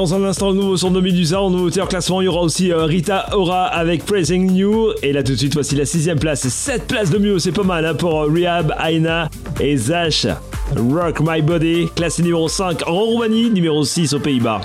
Dans 0.00 0.14
un 0.14 0.24
instant, 0.24 0.48
le 0.52 0.56
nouveau 0.56 0.78
son 0.78 0.90
de 0.90 0.98
Medusa. 0.98 1.42
En 1.42 1.50
nouveauté 1.50 1.82
en 1.82 1.86
classement, 1.86 2.22
il 2.22 2.24
y 2.24 2.28
aura 2.28 2.40
aussi 2.40 2.72
euh, 2.72 2.84
Rita 2.84 3.26
Ora 3.36 3.66
avec 3.66 4.06
Praising 4.06 4.50
You. 4.50 4.94
Et 5.02 5.12
là, 5.12 5.22
tout 5.22 5.32
de 5.32 5.36
suite, 5.36 5.52
voici 5.52 5.76
la 5.76 5.84
sixième 5.84 6.18
place. 6.18 6.48
7 6.48 6.86
places 6.86 7.10
de 7.10 7.18
mieux, 7.18 7.38
c'est 7.38 7.52
pas 7.52 7.64
mal 7.64 7.84
hein, 7.84 7.94
pour 7.94 8.22
euh, 8.22 8.32
Rehab, 8.34 8.74
Aina 8.82 9.28
et 9.60 9.76
Zash. 9.76 10.26
Rock 10.74 11.20
My 11.20 11.42
Body, 11.42 11.88
classé 11.94 12.22
numéro 12.22 12.48
5 12.48 12.88
en 12.88 12.94
Roumanie, 12.94 13.50
numéro 13.50 13.84
6 13.84 14.14
aux 14.14 14.20
Pays-Bas. 14.20 14.62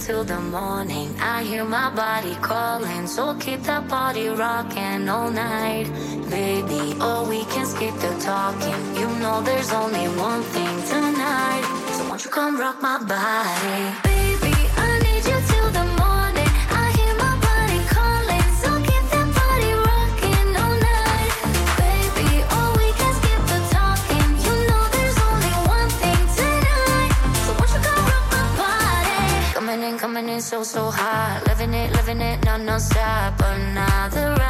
till 0.00 0.24
the 0.24 0.40
morning. 0.40 1.14
I 1.20 1.44
hear 1.44 1.64
my 1.64 1.90
body 1.94 2.34
calling, 2.40 3.06
so 3.06 3.34
keep 3.34 3.62
that 3.64 3.86
body 3.88 4.28
rocking 4.28 5.08
all 5.08 5.30
night, 5.30 5.86
baby. 6.30 6.94
Or 7.00 7.28
we 7.28 7.44
keep 7.80 7.94
the 7.94 8.12
talking. 8.20 8.80
You 8.94 9.08
know 9.20 9.40
there's 9.40 9.72
only 9.72 10.06
one 10.28 10.42
thing 10.54 10.76
tonight. 10.92 11.64
So 11.96 12.08
won't 12.08 12.22
you 12.22 12.30
come 12.30 12.60
rock 12.60 12.76
my 12.82 12.98
body? 12.98 13.80
Baby, 14.04 14.54
I 14.86 14.90
need 15.04 15.24
you 15.30 15.38
till 15.50 15.70
the 15.78 15.86
morning. 16.02 16.52
I 16.82 16.84
hear 16.96 17.14
my 17.24 17.34
body 17.48 17.80
calling. 17.96 18.48
So 18.60 18.70
keep 18.88 19.04
that 19.14 19.28
body 19.40 19.72
rocking 19.88 20.48
all 20.62 20.76
night. 20.92 21.32
Baby, 21.80 22.28
all 22.54 22.70
we 22.80 22.88
can 23.00 23.12
skip 23.18 23.42
the 23.52 23.60
talking. 23.76 24.28
You 24.44 24.54
know 24.68 24.82
there's 24.94 25.18
only 25.30 25.54
one 25.76 25.90
thing 26.02 26.22
tonight. 26.36 27.12
So 27.44 27.50
won't 27.58 27.72
you 27.74 27.80
come 27.88 28.04
rock 28.12 28.26
my 28.36 28.44
body? 28.60 29.54
Coming 29.56 29.80
in, 29.88 29.94
coming 29.96 30.28
in 30.28 30.40
so, 30.42 30.62
so 30.62 30.82
hot. 30.90 31.40
Loving 31.48 31.72
it, 31.72 31.88
loving 31.96 32.20
it, 32.20 32.44
not 32.44 32.60
non-stop. 32.60 33.40
Another 33.40 34.36
round 34.36 34.49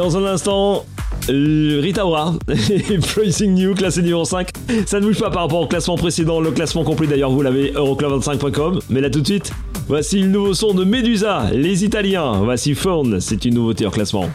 Dans 0.00 0.16
un 0.16 0.24
instant, 0.24 0.86
euh, 1.28 1.78
Rita 1.82 2.06
Ora 2.06 2.32
Pricing 3.14 3.52
New, 3.52 3.74
classé 3.74 4.00
numéro 4.00 4.24
5. 4.24 4.48
Ça 4.86 4.98
ne 4.98 5.04
bouge 5.04 5.18
pas 5.18 5.28
par 5.28 5.42
rapport 5.42 5.60
au 5.60 5.66
classement 5.66 5.96
précédent. 5.98 6.40
Le 6.40 6.52
classement 6.52 6.84
complet, 6.84 7.06
d'ailleurs, 7.06 7.30
vous 7.30 7.42
l'avez, 7.42 7.72
euroclub25.com. 7.72 8.80
Mais 8.88 9.02
là, 9.02 9.10
tout 9.10 9.20
de 9.20 9.26
suite, 9.26 9.52
voici 9.88 10.22
le 10.22 10.28
nouveau 10.28 10.54
son 10.54 10.72
de 10.72 10.84
Medusa, 10.84 11.50
les 11.52 11.84
Italiens. 11.84 12.40
Voici 12.42 12.74
Fawn, 12.74 13.20
c'est 13.20 13.44
une 13.44 13.56
nouveauté 13.56 13.86
en 13.86 13.90
classement. 13.90 14.30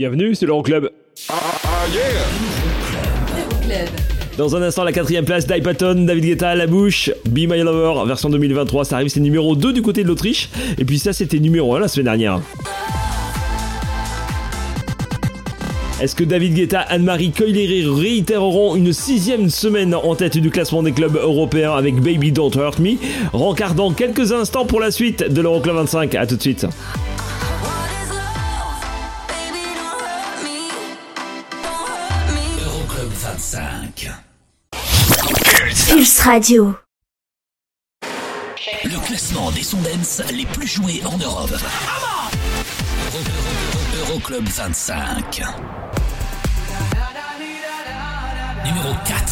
Bienvenue, 0.00 0.34
c'est 0.34 0.46
l'Euroclub. 0.46 0.88
Euroclub. 1.28 2.08
Dans 4.38 4.56
un 4.56 4.62
instant, 4.62 4.82
la 4.82 4.92
quatrième 4.92 5.26
place, 5.26 5.44
Patton, 5.44 6.06
David 6.06 6.24
Guetta 6.24 6.48
à 6.48 6.54
la 6.54 6.66
bouche, 6.66 7.10
Be 7.28 7.40
My 7.40 7.58
Lover, 7.60 8.06
version 8.06 8.30
2023, 8.30 8.86
ça 8.86 8.96
arrive, 8.96 9.08
c'est 9.08 9.20
numéro 9.20 9.54
2 9.54 9.74
du 9.74 9.82
côté 9.82 10.02
de 10.02 10.08
l'Autriche. 10.08 10.48
Et 10.78 10.86
puis 10.86 10.98
ça, 10.98 11.12
c'était 11.12 11.38
numéro 11.38 11.76
1 11.76 11.80
la 11.80 11.88
semaine 11.88 12.06
dernière. 12.06 12.40
Est-ce 16.00 16.14
que 16.14 16.24
David 16.24 16.54
Guetta, 16.54 16.80
Anne-Marie 16.80 17.32
Coilery 17.32 17.84
réitéreront 17.84 18.76
une 18.76 18.94
sixième 18.94 19.50
semaine 19.50 19.94
en 19.94 20.14
tête 20.14 20.38
du 20.38 20.48
classement 20.48 20.82
des 20.82 20.92
clubs 20.92 21.16
européens 21.16 21.74
avec 21.74 21.96
Baby 21.96 22.32
Don't 22.32 22.52
Hurt 22.56 22.78
Me? 22.78 22.92
Rencard 23.34 23.74
dans 23.74 23.92
quelques 23.92 24.32
instants 24.32 24.64
pour 24.64 24.80
la 24.80 24.92
suite 24.92 25.30
de 25.30 25.42
l'Euroclub 25.42 25.74
25. 25.74 26.14
A 26.14 26.26
tout 26.26 26.36
de 26.36 26.40
suite. 26.40 26.66
Radio. 36.24 36.74
Le 38.84 39.06
classement 39.06 39.50
des 39.52 39.62
sondens 39.62 40.22
les 40.32 40.44
plus 40.46 40.66
joués 40.66 41.02
en 41.04 41.16
Europe. 41.18 41.50
Euro- 41.50 43.18
Euro- 43.18 44.12
Euroclub 44.12 44.46
25. 44.48 45.42
Numéro 48.64 48.94
4. 49.06 49.29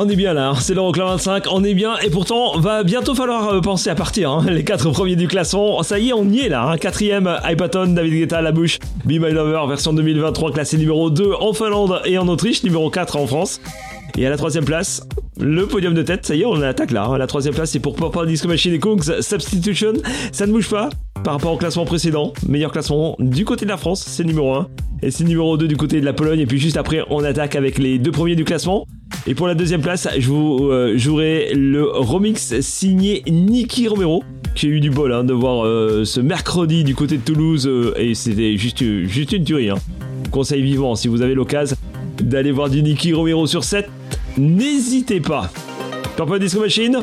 On 0.00 0.08
est 0.08 0.14
bien 0.14 0.32
là, 0.32 0.50
hein, 0.50 0.54
c'est 0.60 0.74
l'Euroclub 0.74 1.06
25, 1.06 1.46
on 1.50 1.64
est 1.64 1.74
bien 1.74 1.96
et 1.98 2.08
pourtant 2.10 2.56
va 2.60 2.84
bientôt 2.84 3.16
falloir 3.16 3.48
euh, 3.48 3.60
penser 3.60 3.90
à 3.90 3.96
partir. 3.96 4.30
hein. 4.30 4.46
Les 4.48 4.62
quatre 4.62 4.88
premiers 4.90 5.16
du 5.16 5.26
classement, 5.26 5.82
ça 5.82 5.98
y 5.98 6.10
est, 6.10 6.12
on 6.12 6.24
y 6.30 6.40
est 6.40 6.48
là. 6.48 6.62
hein. 6.70 6.76
Quatrième, 6.78 7.28
Hypaton, 7.44 7.88
David 7.88 8.12
Guetta 8.14 8.38
à 8.38 8.42
la 8.42 8.52
bouche, 8.52 8.78
Be 9.04 9.12
My 9.14 9.32
Lover 9.32 9.62
version 9.68 9.92
2023 9.92 10.52
classé 10.52 10.78
numéro 10.78 11.10
2 11.10 11.32
en 11.40 11.52
Finlande 11.52 12.00
et 12.04 12.16
en 12.16 12.28
Autriche, 12.28 12.62
numéro 12.62 12.90
4 12.90 13.16
en 13.16 13.26
France. 13.26 13.60
Et 14.16 14.24
à 14.24 14.30
la 14.30 14.36
troisième 14.36 14.64
place, 14.64 15.02
le 15.40 15.66
podium 15.66 15.94
de 15.94 16.02
tête, 16.02 16.24
ça 16.26 16.34
y 16.36 16.42
est, 16.42 16.46
on 16.46 16.60
attaque 16.62 16.92
là. 16.92 17.04
hein. 17.06 17.18
La 17.18 17.26
troisième 17.26 17.54
place, 17.54 17.70
c'est 17.72 17.80
pour 17.80 17.96
Purple 17.96 18.26
Disco 18.28 18.46
Machine 18.46 18.74
et 18.74 18.78
Kungs 18.78 19.20
Substitution. 19.20 19.94
Ça 20.30 20.46
ne 20.46 20.52
bouge 20.52 20.68
pas 20.70 20.90
par 21.24 21.34
rapport 21.34 21.52
au 21.52 21.56
classement 21.56 21.84
précédent. 21.84 22.32
Meilleur 22.48 22.70
classement 22.70 23.16
du 23.18 23.44
côté 23.44 23.64
de 23.64 23.70
la 23.70 23.76
France, 23.76 24.04
c'est 24.06 24.22
numéro 24.24 24.54
1. 24.54 24.68
Et 25.02 25.10
c'est 25.10 25.24
numéro 25.24 25.56
2 25.56 25.66
du 25.66 25.76
côté 25.76 26.00
de 26.00 26.04
la 26.04 26.12
Pologne. 26.12 26.40
Et 26.40 26.46
puis 26.46 26.58
juste 26.58 26.76
après, 26.76 27.02
on 27.10 27.24
attaque 27.24 27.56
avec 27.56 27.78
les 27.78 27.98
deux 27.98 28.12
premiers 28.12 28.36
du 28.36 28.44
classement. 28.44 28.84
Et 29.26 29.34
pour 29.34 29.46
la 29.46 29.54
deuxième 29.54 29.82
place, 29.82 30.08
je 30.18 30.28
vous 30.28 30.68
euh, 30.70 30.96
jouerai 30.96 31.52
le 31.54 31.84
remix 31.84 32.60
signé 32.60 33.22
Nicky 33.26 33.88
Romero. 33.88 34.22
J'ai 34.54 34.68
eu 34.68 34.80
du 34.80 34.90
bol 34.90 35.12
hein, 35.12 35.24
de 35.24 35.32
voir 35.32 35.64
euh, 35.64 36.04
ce 36.04 36.20
mercredi 36.20 36.84
du 36.84 36.94
côté 36.94 37.18
de 37.18 37.22
Toulouse. 37.22 37.66
euh, 37.66 37.92
et 37.96 38.14
c'était 38.14 38.56
juste, 38.56 38.80
une 38.80 39.44
tuerie. 39.44 39.70
Hein. 39.70 39.76
Conseil 40.30 40.62
vivant, 40.62 40.94
si 40.94 41.08
vous 41.08 41.22
avez 41.22 41.34
l'occasion 41.34 41.76
d'aller 42.20 42.52
voir 42.52 42.68
du 42.68 42.82
Nicky 42.82 43.12
Romero 43.12 43.46
sur 43.46 43.64
7, 43.64 43.88
n'hésitez 44.36 45.20
pas. 45.20 45.50
Purple 46.16 46.38
Disco 46.40 46.60
Machine, 46.60 46.98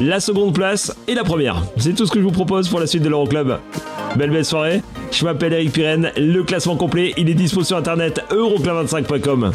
la 0.00 0.20
seconde 0.20 0.54
place 0.54 0.96
et 1.08 1.14
la 1.14 1.24
première. 1.24 1.62
C'est 1.76 1.94
tout 1.94 2.06
ce 2.06 2.12
que 2.12 2.20
je 2.20 2.24
vous 2.24 2.32
propose 2.32 2.68
pour 2.68 2.80
la 2.80 2.86
suite 2.86 3.02
de 3.02 3.08
l'Euroclub. 3.08 3.58
Belle 4.16 4.30
belle 4.30 4.44
soirée, 4.44 4.80
je 5.12 5.24
m'appelle 5.24 5.52
Eric 5.52 5.72
Pirenne, 5.72 6.10
le 6.16 6.42
classement 6.42 6.76
complet, 6.76 7.12
il 7.18 7.28
est 7.28 7.34
dispo 7.34 7.62
sur 7.62 7.76
internet 7.76 8.24
euroclub25.com. 8.30 9.52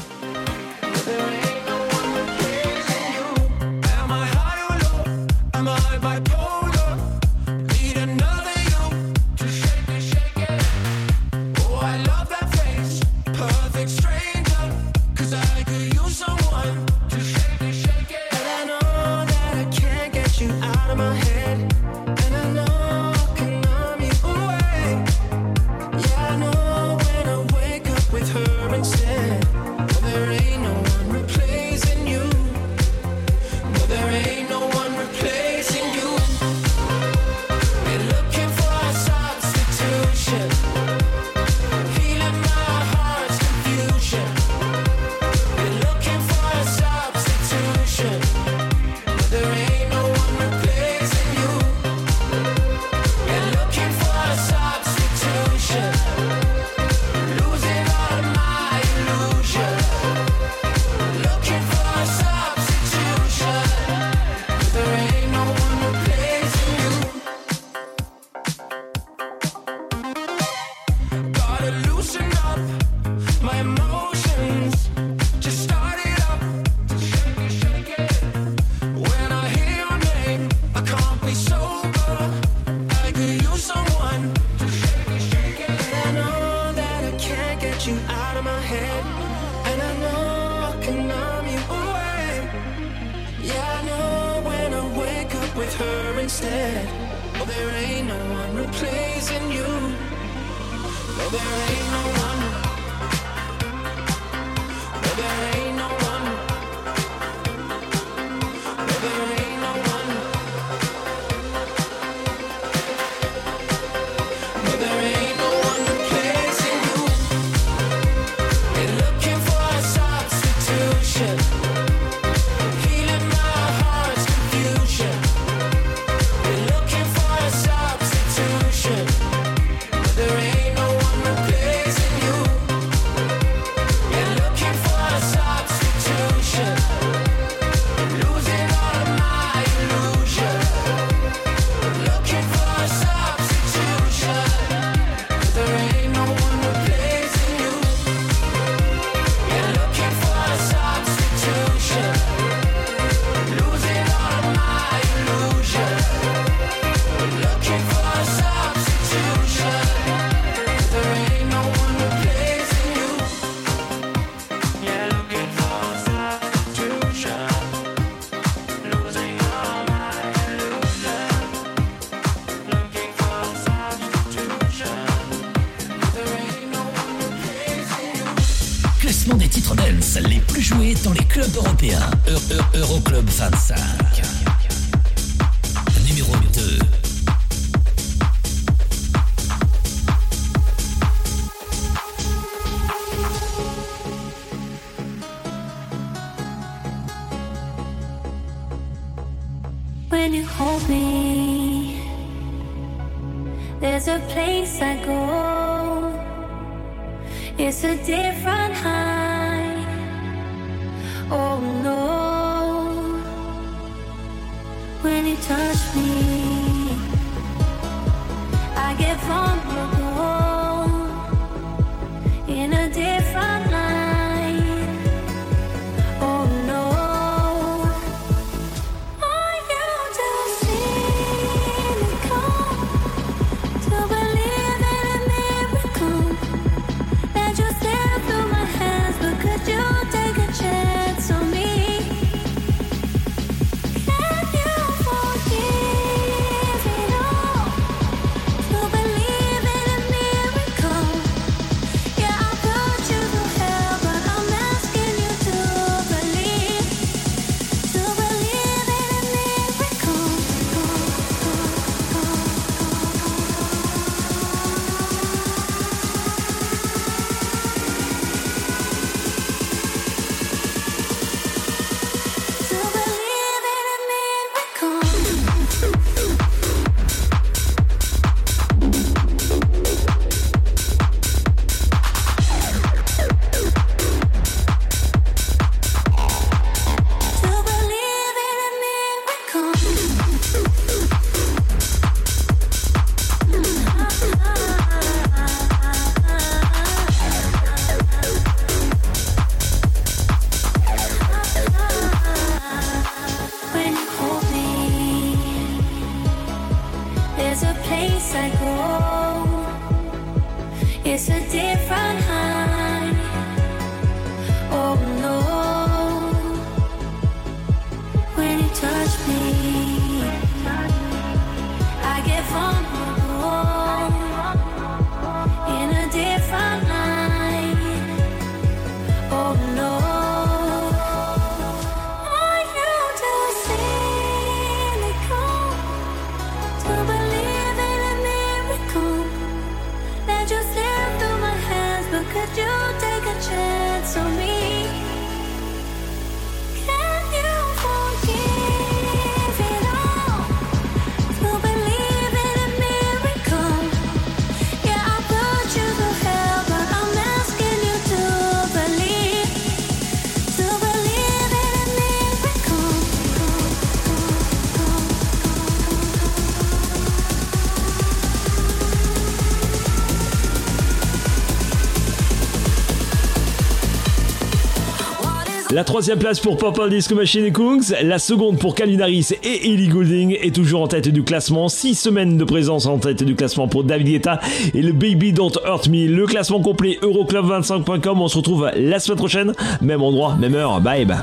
La 375.74 375.86
troisième 375.86 376.20
place 376.20 376.42
pour 376.42 376.58
Purple 376.58 376.90
Disco 376.90 377.16
Machine 377.16 377.46
et 377.46 377.52
Kungs, 377.54 377.94
la 378.04 378.20
seconde 378.20 378.60
pour 378.60 378.76
Calvin 378.76 379.00
Harris 379.00 379.30
et 379.42 379.72
Ellie 379.72 379.88
Goulding 379.88 380.38
est 380.42 380.54
toujours 380.54 380.82
en 380.82 380.88
tête 380.90 381.08
du 381.08 381.24
classement. 381.24 381.70
Six 381.70 381.96
semaines 381.96 382.38
de 382.38 382.44
présence 382.44 382.88
en 382.88 382.98
tête 382.98 383.24
du 383.24 383.36
classement 383.36 383.70
pour 383.70 383.86
David 383.86 384.08
Guetta 384.08 384.42
et 384.74 384.82
le 384.82 384.92
Baby 384.92 385.32
Don't 385.32 385.54
Hurt 385.66 385.88
Me. 385.88 386.08
Le 386.08 386.26
classement 386.26 386.60
complet 386.60 387.00
Euroclub25.com. 387.02 388.22
On 388.22 388.28
se 388.28 388.38
retrouve 388.38 388.70
la 388.76 389.00
semaine 389.00 389.18
prochaine, 389.18 389.54
même 389.82 390.02
endroit, 390.02 390.36
même 390.36 390.56
heure. 390.56 390.82
Bye 390.82 391.06
bye. 391.06 391.20